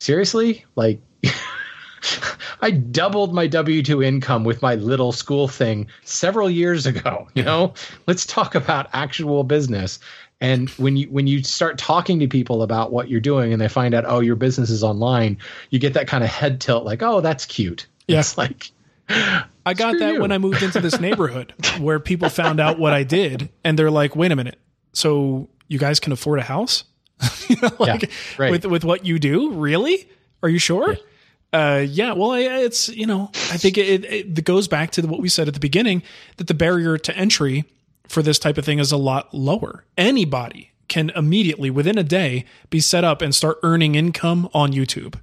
seriously 0.00 0.64
like 0.74 1.00
i 2.60 2.70
doubled 2.70 3.34
my 3.34 3.48
w2 3.48 4.04
income 4.04 4.44
with 4.44 4.62
my 4.62 4.74
little 4.76 5.12
school 5.12 5.48
thing 5.48 5.86
several 6.04 6.48
years 6.50 6.86
ago 6.86 7.28
you 7.34 7.42
know 7.42 7.72
let's 8.06 8.24
talk 8.26 8.54
about 8.54 8.88
actual 8.92 9.44
business 9.44 9.98
and 10.40 10.68
when 10.70 10.96
you 10.96 11.06
when 11.08 11.26
you 11.26 11.42
start 11.42 11.78
talking 11.78 12.18
to 12.20 12.26
people 12.28 12.62
about 12.62 12.92
what 12.92 13.08
you're 13.08 13.20
doing 13.20 13.52
and 13.52 13.60
they 13.60 13.68
find 13.68 13.94
out 13.94 14.04
oh 14.06 14.20
your 14.20 14.36
business 14.36 14.70
is 14.70 14.82
online 14.84 15.36
you 15.70 15.78
get 15.78 15.94
that 15.94 16.06
kind 16.06 16.22
of 16.24 16.30
head 16.30 16.60
tilt 16.60 16.84
like 16.84 17.02
oh 17.02 17.20
that's 17.20 17.44
cute 17.46 17.86
Yeah. 18.08 18.20
it's 18.20 18.36
like 18.38 18.70
I 19.08 19.72
got 19.74 19.98
that 20.00 20.14
you. 20.14 20.20
when 20.20 20.32
I 20.32 20.38
moved 20.38 20.62
into 20.64 20.80
this 20.80 20.98
neighborhood 21.00 21.54
where 21.78 22.00
people 22.00 22.28
found 22.28 22.58
out 22.58 22.78
what 22.80 22.92
I 22.92 23.04
did 23.04 23.48
and 23.62 23.78
they're 23.78 23.90
like, 23.90 24.16
wait 24.16 24.32
a 24.32 24.36
minute. 24.36 24.58
So 24.94 25.48
you 25.68 25.78
guys 25.78 26.00
can 26.00 26.12
afford 26.12 26.40
a 26.40 26.42
house? 26.42 26.82
you 27.48 27.54
know, 27.62 27.70
like 27.78 28.02
Yeah, 28.02 28.08
right. 28.36 28.50
with 28.50 28.64
with 28.66 28.84
what 28.84 29.06
you 29.06 29.20
do, 29.20 29.52
really? 29.52 30.08
Are 30.42 30.48
you 30.48 30.58
sure? 30.58 30.94
Yeah. 30.94 30.98
Uh, 31.56 31.78
yeah, 31.78 32.12
well, 32.12 32.34
it's 32.34 32.90
you 32.90 33.06
know, 33.06 33.30
I 33.34 33.56
think 33.56 33.78
it, 33.78 34.04
it, 34.04 34.38
it 34.38 34.44
goes 34.44 34.68
back 34.68 34.90
to 34.90 35.02
what 35.06 35.20
we 35.20 35.30
said 35.30 35.48
at 35.48 35.54
the 35.54 35.60
beginning 35.60 36.02
that 36.36 36.48
the 36.48 36.54
barrier 36.54 36.98
to 36.98 37.16
entry 37.16 37.64
for 38.06 38.22
this 38.22 38.38
type 38.38 38.58
of 38.58 38.66
thing 38.66 38.78
is 38.78 38.92
a 38.92 38.98
lot 38.98 39.32
lower. 39.32 39.84
Anybody 39.96 40.72
can 40.88 41.08
immediately, 41.16 41.70
within 41.70 41.96
a 41.96 42.02
day, 42.02 42.44
be 42.68 42.78
set 42.78 43.04
up 43.04 43.22
and 43.22 43.34
start 43.34 43.58
earning 43.62 43.94
income 43.94 44.50
on 44.52 44.72
YouTube. 44.72 45.18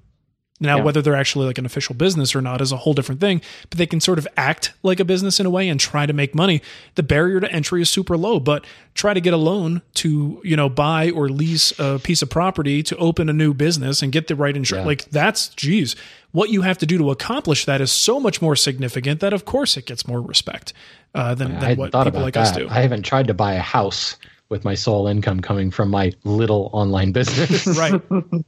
Now, 0.64 0.78
yeah. 0.78 0.84
whether 0.84 1.02
they're 1.02 1.16
actually 1.16 1.46
like 1.46 1.58
an 1.58 1.66
official 1.66 1.94
business 1.94 2.34
or 2.36 2.42
not 2.42 2.62
is 2.62 2.72
a 2.72 2.78
whole 2.78 2.94
different 2.94 3.20
thing, 3.20 3.42
but 3.70 3.78
they 3.78 3.86
can 3.86 4.00
sort 4.00 4.18
of 4.18 4.28
act 4.38 4.74
like 4.82 5.00
a 5.02 5.06
business 5.06 5.40
in 5.40 5.46
a 5.46 5.50
way 5.50 5.68
and 5.68 5.80
try 5.80 6.06
to 6.06 6.14
make 6.14 6.34
money. 6.34 6.62
The 6.96 7.04
barrier 7.04 7.42
to 7.42 7.52
entry 7.52 7.82
is 7.82 7.90
super 7.90 8.18
low, 8.18 8.40
but 8.40 8.66
try 8.96 9.14
to 9.14 9.20
get 9.20 9.34
a 9.34 9.38
loan 9.38 9.82
to, 9.96 10.42
you 10.44 10.56
know, 10.56 10.70
buy 10.70 11.10
or 11.10 11.28
lease 11.28 11.78
a 11.78 12.00
piece 12.00 12.22
of 12.22 12.30
property 12.30 12.82
to 12.84 12.96
open 12.96 13.28
a 13.28 13.34
new 13.34 13.54
business 13.54 14.02
and 14.02 14.12
get 14.12 14.28
the 14.28 14.36
right 14.36 14.56
insurance. 14.56 14.84
Yeah. 14.84 14.88
Like 14.88 15.06
that's, 15.10 15.50
geez, 15.50 15.98
what 16.32 16.50
you 16.50 16.62
have 16.62 16.78
to 16.78 16.86
do 16.86 16.98
to 16.98 17.12
accomplish 17.12 17.66
that 17.66 17.82
is 17.82 17.92
so 17.92 18.20
much 18.20 18.42
more 18.42 18.56
significant 18.56 19.20
that 19.20 19.34
of 19.34 19.46
course 19.46 19.76
it 19.76 19.86
gets 19.86 20.08
more 20.08 20.22
respect 20.22 20.74
uh, 21.14 21.36
than, 21.36 21.60
than 21.60 21.78
what 21.78 21.92
people 21.92 22.22
like 22.22 22.34
that. 22.36 22.48
us 22.48 22.52
do. 22.56 22.68
I 22.70 22.82
haven't 22.82 23.04
tried 23.04 23.28
to 23.28 23.34
buy 23.34 23.54
a 23.54 23.62
house 23.62 24.16
with 24.54 24.64
my 24.64 24.76
sole 24.76 25.08
income 25.08 25.42
coming 25.42 25.72
from 25.72 25.90
my 25.90 26.14
little 26.24 26.70
online 26.74 27.12
business. 27.12 27.66
right. 27.78 28.00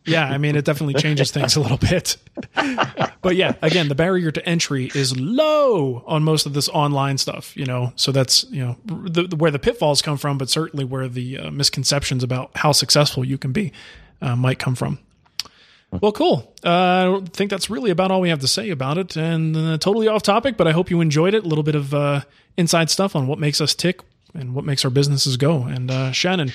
Yeah. 0.06 0.30
I 0.30 0.38
mean, 0.38 0.56
it 0.56 0.64
definitely 0.64 0.94
changes 1.02 1.32
things 1.32 1.56
a 1.56 1.60
little 1.60 1.80
bit. 1.80 2.18
but 3.24 3.36
yeah, 3.36 3.56
again, 3.64 3.88
the 3.88 3.96
barrier 3.96 4.30
to 4.30 4.48
entry 4.48 4.92
is 4.94 5.20
low 5.20 6.04
on 6.06 6.24
most 6.24 6.46
of 6.46 6.54
this 6.54 6.70
online 6.70 7.18
stuff, 7.18 7.58
you 7.58 7.66
know, 7.66 7.92
so 7.96 8.12
that's, 8.12 8.46
you 8.52 8.64
know, 8.64 8.78
the, 8.86 9.24
the, 9.24 9.36
where 9.36 9.50
the 9.50 9.58
pitfalls 9.58 10.04
come 10.04 10.16
from, 10.16 10.38
but 10.38 10.48
certainly 10.48 10.86
where 10.86 11.08
the 11.08 11.40
uh, 11.40 11.50
misconceptions 11.50 12.24
about 12.24 12.52
how 12.56 12.72
successful 12.72 13.26
you 13.26 13.40
can 13.40 13.52
be 13.52 13.74
uh, 14.22 14.36
might 14.36 14.60
come 14.60 14.76
from. 14.76 15.00
Well, 16.02 16.12
cool. 16.12 16.54
Uh, 16.64 17.18
I 17.18 17.22
think 17.32 17.50
that's 17.50 17.70
really 17.70 17.90
about 17.90 18.12
all 18.12 18.22
we 18.22 18.30
have 18.30 18.40
to 18.40 18.48
say 18.48 18.70
about 18.70 19.00
it. 19.00 19.16
And 19.16 19.58
uh, 19.58 19.78
totally 19.80 20.08
off 20.08 20.22
topic, 20.22 20.56
but 20.56 20.68
I 20.68 20.72
hope 20.72 20.92
you 20.92 21.02
enjoyed 21.02 21.34
it. 21.34 21.44
A 21.44 21.48
little 21.48 21.64
bit 21.64 21.76
of 21.76 21.94
uh, 21.94 22.22
inside 22.58 22.92
stuff 22.92 23.16
on 23.16 23.26
what 23.26 23.40
makes 23.40 23.60
us 23.60 23.74
tick, 23.74 24.02
and 24.36 24.54
what 24.54 24.66
makes 24.66 24.86
our 24.86 24.92
businesses 24.92 25.38
go. 25.38 25.64
And 25.64 25.90
uh, 25.90 26.12
Shannon, 26.12 26.52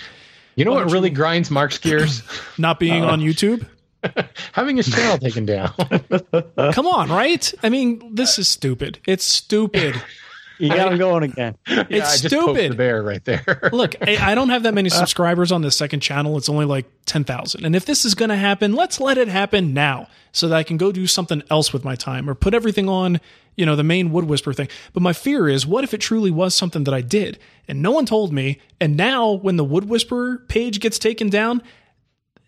you 0.54 0.64
know 0.64 0.72
what 0.72 0.90
really 0.90 1.10
you, 1.10 1.14
grinds 1.16 1.50
Mark's 1.50 1.78
gears? 1.78 2.22
Not 2.58 2.78
being 2.78 3.04
uh, 3.04 3.08
on 3.08 3.20
YouTube. 3.20 3.66
Having 4.52 4.78
his 4.78 4.90
channel 4.90 5.18
taken 5.18 5.46
down. 5.46 5.72
Come 6.72 6.86
on, 6.86 7.10
right? 7.10 7.52
I 7.62 7.68
mean, 7.68 8.14
this 8.14 8.38
is 8.38 8.48
stupid. 8.48 8.98
It's 9.06 9.24
stupid. 9.24 10.00
You 10.60 10.68
got 10.68 10.92
him 10.92 10.98
going 10.98 11.22
again. 11.24 11.56
Yeah, 11.70 11.84
it's 11.88 12.18
stupid. 12.18 12.72
the 12.72 12.76
bear 12.76 13.02
right 13.02 13.24
there. 13.24 13.44
Look, 13.72 13.94
I, 14.02 14.32
I, 14.32 14.34
don't 14.34 14.50
have 14.50 14.64
that 14.64 14.74
many 14.74 14.90
uh. 14.90 14.94
subscribers 14.94 15.50
on 15.50 15.62
the 15.62 15.70
second 15.70 16.00
channel. 16.00 16.36
It's 16.36 16.48
only 16.48 16.66
like 16.66 16.86
ten 17.06 17.24
thousand. 17.24 17.64
And 17.64 17.74
if 17.74 17.86
this 17.86 18.04
is 18.04 18.14
going 18.14 18.28
to 18.28 18.36
happen, 18.36 18.74
let's 18.74 19.00
let 19.00 19.16
it 19.18 19.28
happen 19.28 19.72
now, 19.72 20.08
so 20.32 20.48
that 20.48 20.56
I 20.56 20.62
can 20.62 20.76
go 20.76 20.92
do 20.92 21.06
something 21.06 21.42
else 21.50 21.72
with 21.72 21.84
my 21.84 21.94
time 21.94 22.28
or 22.28 22.34
put 22.34 22.54
everything 22.54 22.88
on, 22.88 23.20
you 23.56 23.64
know, 23.64 23.76
the 23.76 23.82
main 23.82 24.12
Wood 24.12 24.24
Whisper 24.24 24.52
thing. 24.52 24.68
But 24.92 25.02
my 25.02 25.12
fear 25.12 25.48
is, 25.48 25.66
what 25.66 25.84
if 25.84 25.94
it 25.94 25.98
truly 25.98 26.30
was 26.30 26.54
something 26.54 26.84
that 26.84 26.94
I 26.94 27.00
did 27.00 27.38
and 27.66 27.82
no 27.82 27.92
one 27.92 28.06
told 28.06 28.32
me? 28.32 28.60
And 28.80 28.96
now, 28.96 29.30
when 29.30 29.56
the 29.56 29.64
Wood 29.64 29.88
Whisperer 29.88 30.38
page 30.48 30.80
gets 30.80 30.98
taken 30.98 31.30
down, 31.30 31.62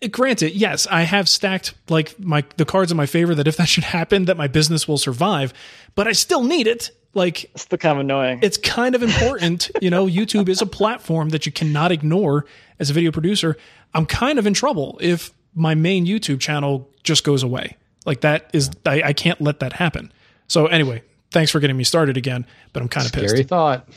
eh, 0.01 0.07
granted, 0.07 0.53
yes, 0.53 0.85
I 0.87 1.03
have 1.03 1.27
stacked 1.27 1.73
like 1.89 2.19
my 2.19 2.43
the 2.57 2.65
cards 2.65 2.91
in 2.91 2.97
my 2.97 3.07
favor 3.07 3.33
that 3.35 3.47
if 3.47 3.57
that 3.57 3.67
should 3.67 3.85
happen, 3.85 4.25
that 4.25 4.37
my 4.37 4.47
business 4.47 4.87
will 4.87 4.99
survive. 4.99 5.53
But 5.95 6.07
I 6.07 6.11
still 6.11 6.43
need 6.43 6.67
it 6.67 6.91
like 7.13 7.43
it's 7.45 7.65
the 7.65 7.77
kind 7.77 7.97
of 7.97 8.01
annoying. 8.01 8.39
It's 8.41 8.57
kind 8.57 8.95
of 8.95 9.03
important, 9.03 9.69
you 9.81 9.89
know. 9.89 10.05
YouTube 10.13 10.49
is 10.49 10.61
a 10.61 10.65
platform 10.65 11.29
that 11.29 11.45
you 11.45 11.51
cannot 11.51 11.91
ignore 11.91 12.45
as 12.79 12.89
a 12.89 12.93
video 12.93 13.11
producer. 13.11 13.55
I'm 13.93 14.05
kind 14.05 14.39
of 14.39 14.47
in 14.47 14.53
trouble 14.53 14.97
if 15.01 15.31
my 15.53 15.75
main 15.75 16.05
YouTube 16.05 16.39
channel 16.39 16.89
just 17.03 17.23
goes 17.23 17.43
away. 17.43 17.77
Like 18.05 18.21
that 18.21 18.49
is 18.53 18.71
I, 18.85 19.01
I 19.03 19.13
can't 19.13 19.39
let 19.39 19.59
that 19.59 19.73
happen. 19.73 20.11
So 20.47 20.67
anyway, 20.67 21.03
thanks 21.31 21.51
for 21.51 21.59
getting 21.59 21.77
me 21.77 21.83
started 21.83 22.17
again, 22.17 22.45
but 22.73 22.81
I'm 22.81 22.89
kind 22.89 23.05
of 23.05 23.09
scary 23.09 23.23
pissed. 23.23 23.35
Scary 23.35 23.43
thought. 23.43 23.89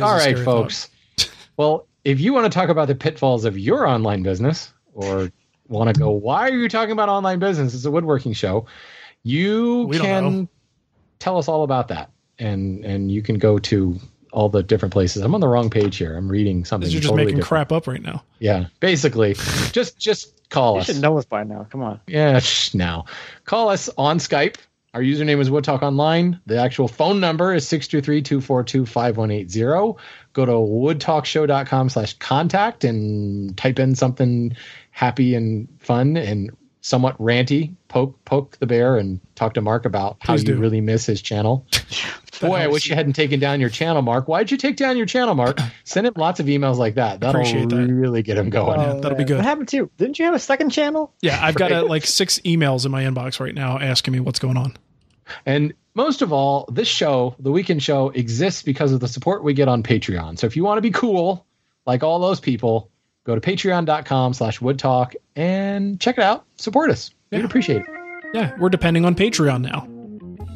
All 0.00 0.16
right, 0.16 0.38
folks. 0.38 0.90
well, 1.56 1.86
if 2.04 2.20
you 2.20 2.32
want 2.32 2.50
to 2.50 2.56
talk 2.56 2.68
about 2.68 2.88
the 2.88 2.94
pitfalls 2.94 3.44
of 3.44 3.58
your 3.58 3.86
online 3.86 4.22
business 4.22 4.72
or 4.92 5.30
want 5.68 5.92
to 5.92 5.98
go, 5.98 6.10
why 6.10 6.48
are 6.48 6.56
you 6.56 6.68
talking 6.68 6.92
about 6.92 7.08
online 7.08 7.38
business? 7.38 7.74
It's 7.74 7.84
a 7.84 7.90
woodworking 7.90 8.32
show. 8.32 8.66
You 9.22 9.86
we 9.88 9.98
can 9.98 10.48
tell 11.18 11.38
us 11.38 11.48
all 11.48 11.62
about 11.62 11.88
that 11.88 12.10
and 12.38 12.84
and 12.84 13.10
you 13.10 13.22
can 13.22 13.38
go 13.38 13.58
to 13.58 13.98
all 14.32 14.48
the 14.48 14.62
different 14.62 14.92
places. 14.92 15.22
I'm 15.22 15.34
on 15.34 15.40
the 15.40 15.48
wrong 15.48 15.70
page 15.70 15.96
here. 15.96 16.16
I'm 16.16 16.28
reading 16.28 16.64
something. 16.64 16.88
You're 16.90 17.00
just 17.00 17.10
totally 17.10 17.24
making 17.24 17.38
different. 17.38 17.48
crap 17.48 17.72
up 17.72 17.86
right 17.86 18.02
now. 18.02 18.22
Yeah, 18.38 18.66
basically, 18.80 19.34
just 19.72 19.98
just 19.98 20.48
call 20.50 20.74
you 20.74 20.80
us. 20.80 20.88
You 20.88 20.94
should 20.94 21.02
know 21.02 21.16
us 21.18 21.24
by 21.24 21.44
now. 21.44 21.66
Come 21.70 21.82
on. 21.82 22.00
Yeah, 22.06 22.40
now 22.74 23.06
call 23.44 23.70
us 23.70 23.88
on 23.96 24.18
Skype. 24.18 24.56
Our 24.94 25.02
username 25.02 25.40
is 25.40 25.50
Wood 25.50 25.64
Talk 25.64 25.82
Online. 25.82 26.40
The 26.46 26.58
actual 26.58 26.88
phone 26.88 27.20
number 27.20 27.52
is 27.52 27.66
623-242-5180. 27.66 29.98
Go 30.32 30.46
to 30.46 30.52
woodtalkshow.com 30.52 31.90
slash 31.90 32.14
contact 32.14 32.82
and 32.82 33.54
type 33.58 33.78
in 33.78 33.94
something 33.94 34.56
happy 34.92 35.34
and 35.34 35.68
fun 35.80 36.16
and 36.16 36.50
somewhat 36.80 37.18
ranty, 37.18 37.74
poke 37.88 38.24
poke 38.24 38.56
the 38.58 38.66
bear 38.66 38.96
and 38.96 39.20
talk 39.34 39.52
to 39.54 39.60
Mark 39.60 39.84
about 39.84 40.16
how 40.20 40.34
you 40.34 40.56
really 40.56 40.80
miss 40.80 41.04
his 41.04 41.20
channel. 41.20 41.66
Boy, 42.40 42.56
I 42.56 42.66
wish 42.66 42.88
you 42.88 42.94
hadn't 42.94 43.14
taken 43.14 43.40
down 43.40 43.60
your 43.60 43.70
channel, 43.70 44.02
Mark. 44.02 44.28
Why'd 44.28 44.50
you 44.50 44.56
take 44.56 44.76
down 44.76 44.96
your 44.96 45.06
channel, 45.06 45.34
Mark? 45.34 45.58
Send 45.84 46.06
him 46.06 46.14
lots 46.16 46.40
of 46.40 46.46
emails 46.46 46.76
like 46.76 46.94
that. 46.96 47.20
That'll 47.20 47.40
Appreciate 47.40 47.68
that. 47.70 47.86
really 47.86 48.22
get 48.22 48.38
him 48.38 48.50
going. 48.50 48.78
Oh, 48.78 49.00
that'll 49.00 49.18
be 49.18 49.24
good. 49.24 49.36
What 49.36 49.44
happened 49.44 49.68
to 49.68 49.76
you? 49.76 49.90
Didn't 49.96 50.18
you 50.18 50.24
have 50.26 50.34
a 50.34 50.38
second 50.38 50.70
channel? 50.70 51.12
Yeah, 51.22 51.38
I've 51.42 51.54
got 51.54 51.72
a, 51.72 51.82
like 51.82 52.04
six 52.04 52.38
emails 52.40 52.84
in 52.84 52.92
my 52.92 53.04
inbox 53.04 53.40
right 53.40 53.54
now 53.54 53.78
asking 53.78 54.12
me 54.12 54.20
what's 54.20 54.38
going 54.38 54.56
on. 54.56 54.76
And 55.44 55.74
most 55.94 56.22
of 56.22 56.32
all, 56.32 56.68
this 56.72 56.88
show, 56.88 57.34
the 57.38 57.50
weekend 57.50 57.82
show, 57.82 58.10
exists 58.10 58.62
because 58.62 58.92
of 58.92 59.00
the 59.00 59.08
support 59.08 59.42
we 59.42 59.54
get 59.54 59.68
on 59.68 59.82
Patreon. 59.82 60.38
So 60.38 60.46
if 60.46 60.56
you 60.56 60.62
want 60.64 60.78
to 60.78 60.82
be 60.82 60.90
cool, 60.90 61.46
like 61.86 62.02
all 62.02 62.18
those 62.20 62.40
people, 62.40 62.90
go 63.24 63.34
to 63.34 63.40
patreon.com 63.40 64.34
slash 64.34 64.60
woodtalk 64.60 65.14
and 65.34 66.00
check 66.00 66.18
it 66.18 66.24
out. 66.24 66.44
Support 66.56 66.90
us. 66.90 67.10
We'd 67.32 67.44
appreciate 67.44 67.82
it. 67.82 67.86
Yeah, 68.34 68.52
we're 68.58 68.68
depending 68.68 69.04
on 69.04 69.14
Patreon 69.14 69.62
now. 69.62 69.95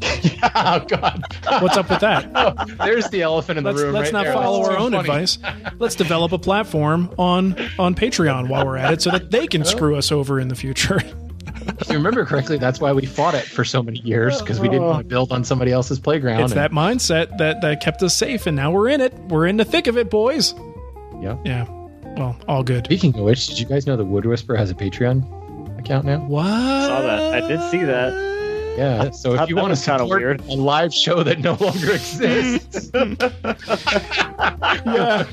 oh 0.55 0.85
God! 0.89 1.23
What's 1.61 1.77
up 1.77 1.91
with 1.91 2.01
that? 2.01 2.31
Oh, 2.41 2.55
there's 2.85 3.09
the 3.11 3.23
elephant 3.23 3.59
in 3.59 3.65
the 3.65 3.73
let's, 3.73 3.83
room. 3.83 3.93
Let's 3.93 4.07
right 4.07 4.13
not 4.13 4.25
there. 4.25 4.33
follow 4.33 4.59
That's 4.63 4.71
our 4.71 4.79
own 4.79 4.93
funny. 4.93 5.09
advice. 5.09 5.39
Let's 5.79 5.95
develop 5.95 6.33
a 6.33 6.39
platform 6.39 7.13
on 7.19 7.55
on 7.79 7.95
Patreon 7.95 8.49
while 8.49 8.65
we're 8.65 8.77
at 8.77 8.93
it, 8.93 9.03
so 9.03 9.11
that 9.11 9.31
they 9.31 9.47
can 9.47 9.65
screw 9.65 9.97
us 9.97 10.11
over 10.11 10.41
in 10.41 10.49
the 10.49 10.55
future. 10.55 11.01
if 11.81 11.89
you 11.89 11.97
remember 11.97 12.25
correctly, 12.25 12.57
that's 12.57 12.81
why 12.81 12.93
we 12.93 13.05
fought 13.05 13.35
it 13.35 13.45
for 13.45 13.65
so 13.65 13.83
many 13.83 13.99
years 14.01 14.41
because 14.41 14.61
we 14.61 14.69
didn't 14.69 14.85
oh. 14.85 14.89
want 14.89 14.99
to 15.01 15.09
build 15.09 15.33
on 15.33 15.45
somebody 15.45 15.73
else's 15.73 15.99
playground. 15.99 16.41
It's 16.41 16.53
and, 16.53 16.61
that 16.61 16.73
mindset 16.73 17.37
that 17.39 17.61
that 17.61 17.81
kept 17.81 18.03
us 18.03 18.15
safe, 18.15 18.47
and 18.47 18.57
now 18.57 18.71
we're 18.71 18.89
in 18.89 19.01
it. 19.01 19.15
We're 19.29 19.47
in 19.47 19.57
the 19.57 19.65
thick 19.65 19.87
of 19.87 19.99
it, 19.99 20.09
boys. 20.11 20.55
Yeah. 21.21 21.37
Yeah. 21.45 21.67
Well, 22.17 22.37
all 22.49 22.63
good. 22.63 22.87
Speaking 22.87 23.15
of 23.15 23.25
which, 23.25 23.47
did 23.47 23.59
you 23.59 23.67
guys 23.67 23.87
know 23.87 23.97
the 23.97 24.05
Wood 24.05 24.25
Whisperer 24.25 24.57
has 24.57 24.71
a 24.71 24.75
Patreon 24.75 25.79
account 25.79 26.07
now? 26.07 26.21
What? 26.21 26.45
Saw 26.45 27.03
that. 27.03 27.35
I 27.35 27.47
did 27.47 27.61
see 27.71 27.85
that. 27.85 28.40
Yeah, 28.77 29.11
so 29.11 29.35
if 29.35 29.49
you 29.49 29.57
want 29.57 29.71
to 29.71 29.77
support 29.77 30.21
weird. 30.21 30.41
a 30.43 30.55
live 30.55 30.95
show 30.95 31.23
that 31.23 31.39
no 31.41 31.55
longer 31.55 31.93
exists, 31.93 32.91
yeah, 32.95 35.25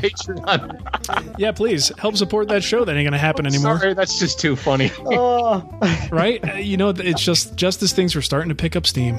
Patreon. 0.00 1.38
Yeah, 1.38 1.52
please 1.52 1.92
help 1.98 2.16
support 2.16 2.48
that 2.48 2.62
show. 2.62 2.84
That 2.84 2.96
ain't 2.96 3.06
gonna 3.06 3.18
happen 3.18 3.46
anymore. 3.46 3.78
Sorry, 3.78 3.94
that's 3.94 4.18
just 4.18 4.40
too 4.40 4.56
funny. 4.56 4.90
Oh, 5.06 5.62
right? 6.10 6.46
Uh, 6.48 6.54
You 6.54 6.76
know, 6.76 6.90
it's 6.90 7.22
just 7.22 7.56
just 7.56 7.82
as 7.82 7.92
things 7.92 8.14
were 8.14 8.22
starting 8.22 8.48
to 8.48 8.54
pick 8.54 8.76
up 8.76 8.86
steam. 8.86 9.16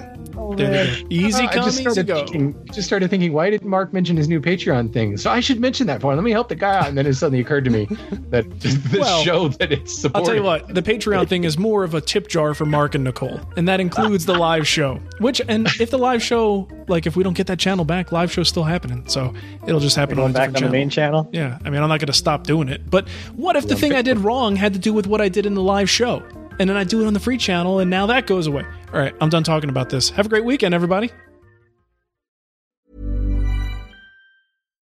There 0.57 0.85
they 0.85 1.01
go. 1.01 1.07
Easy 1.09 1.43
I 1.43 1.53
come, 1.53 1.63
just 1.65 1.79
easy 1.79 1.83
started 1.83 2.07
go. 2.07 2.15
thinking. 2.25 2.65
Just 2.71 2.87
started 2.87 3.09
thinking. 3.09 3.33
Why 3.33 3.49
didn't 3.49 3.69
Mark 3.69 3.93
mention 3.93 4.17
his 4.17 4.27
new 4.27 4.39
Patreon 4.41 4.91
thing? 4.93 5.17
So 5.17 5.29
I 5.29 5.39
should 5.39 5.59
mention 5.59 5.87
that 5.87 6.01
for 6.01 6.11
him. 6.11 6.17
Let 6.17 6.23
me 6.23 6.31
help 6.31 6.49
the 6.49 6.55
guy 6.55 6.77
out. 6.77 6.87
And 6.87 6.97
then 6.97 7.05
it 7.05 7.13
suddenly 7.15 7.39
occurred 7.41 7.65
to 7.65 7.71
me 7.71 7.85
that 8.29 8.49
the 8.61 8.97
Well, 8.99 9.23
show 9.23 9.47
that 9.49 9.71
it's 9.71 9.93
supporting. 9.99 10.21
I'll 10.21 10.25
tell 10.25 10.35
you 10.35 10.43
what, 10.43 10.73
the 10.73 10.81
Patreon 10.81 11.27
thing 11.27 11.43
is 11.43 11.57
more 11.57 11.83
of 11.83 11.93
a 11.93 12.01
tip 12.01 12.27
jar 12.27 12.53
for 12.53 12.65
Mark 12.65 12.95
and 12.95 13.03
Nicole, 13.03 13.39
and 13.57 13.67
that 13.67 13.79
includes 13.79 14.25
the 14.25 14.33
live 14.37 14.67
show. 14.67 14.99
Which, 15.19 15.41
and 15.47 15.67
if 15.79 15.91
the 15.91 15.97
live 15.97 16.21
show, 16.21 16.67
like 16.87 17.05
if 17.05 17.15
we 17.15 17.23
don't 17.23 17.35
get 17.35 17.47
that 17.47 17.59
channel 17.59 17.85
back, 17.85 18.11
live 18.11 18.31
show's 18.31 18.49
still 18.49 18.63
happening, 18.63 19.07
so 19.07 19.33
it'll 19.67 19.79
just 19.79 19.95
happen 19.95 20.19
on 20.19 20.31
a 20.31 20.33
back 20.33 20.47
on 20.49 20.53
different 20.53 20.71
the 20.71 20.77
main 20.77 20.89
channel. 20.89 21.29
Yeah, 21.31 21.57
I 21.65 21.69
mean, 21.69 21.81
I'm 21.81 21.89
not 21.89 21.99
going 21.99 22.07
to 22.07 22.13
stop 22.13 22.43
doing 22.43 22.69
it. 22.69 22.89
But 22.89 23.07
what 23.35 23.55
if 23.55 23.67
the 23.67 23.75
thing 23.75 23.93
I 23.93 24.01
did 24.01 24.19
wrong 24.19 24.55
had 24.55 24.73
to 24.73 24.79
do 24.79 24.93
with 24.93 25.07
what 25.07 25.21
I 25.21 25.29
did 25.29 25.45
in 25.45 25.53
the 25.55 25.61
live 25.63 25.89
show? 25.89 26.23
And 26.59 26.69
then 26.69 26.77
I 26.77 26.83
do 26.83 27.03
it 27.03 27.07
on 27.07 27.13
the 27.13 27.19
free 27.19 27.37
channel, 27.37 27.79
and 27.79 27.89
now 27.89 28.05
that 28.05 28.27
goes 28.27 28.47
away. 28.47 28.63
All 28.93 28.99
right, 28.99 29.13
I'm 29.19 29.29
done 29.29 29.43
talking 29.43 29.69
about 29.69 29.89
this. 29.89 30.09
Have 30.11 30.27
a 30.27 30.29
great 30.29 30.45
weekend, 30.45 30.73
everybody. 30.73 31.11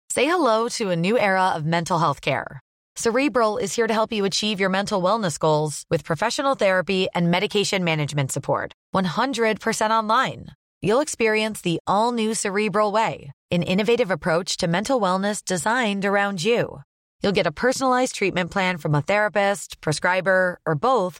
Say 0.10 0.26
hello 0.26 0.68
to 0.70 0.90
a 0.90 0.96
new 0.96 1.20
era 1.20 1.50
of 1.50 1.64
mental 1.66 2.00
health 2.00 2.22
care. 2.22 2.60
Cerebral 2.96 3.58
is 3.58 3.76
here 3.76 3.86
to 3.86 3.94
help 3.94 4.12
you 4.12 4.26
achieve 4.26 4.60
your 4.60 4.70
mental 4.70 5.00
wellness 5.00 5.38
goals 5.38 5.86
with 5.92 6.04
professional 6.04 6.56
therapy 6.56 7.08
and 7.14 7.30
medication 7.30 7.84
management 7.84 8.32
support. 8.32 8.74
100% 8.96 9.92
online. 9.92 10.48
You'll 10.82 11.02
experience 11.02 11.62
the 11.62 11.80
all 11.86 12.12
new 12.12 12.34
Cerebral 12.34 12.92
Way, 12.92 13.32
an 13.52 13.62
innovative 13.62 14.10
approach 14.10 14.58
to 14.58 14.68
mental 14.68 15.00
wellness 15.00 15.46
designed 15.46 16.06
around 16.06 16.44
you. 16.44 16.82
You'll 17.22 17.32
get 17.32 17.46
a 17.46 17.52
personalized 17.52 18.16
treatment 18.16 18.50
plan 18.50 18.78
from 18.78 18.96
a 18.96 19.04
therapist, 19.04 19.80
prescriber, 19.82 20.60
or 20.66 20.74
both 20.74 21.20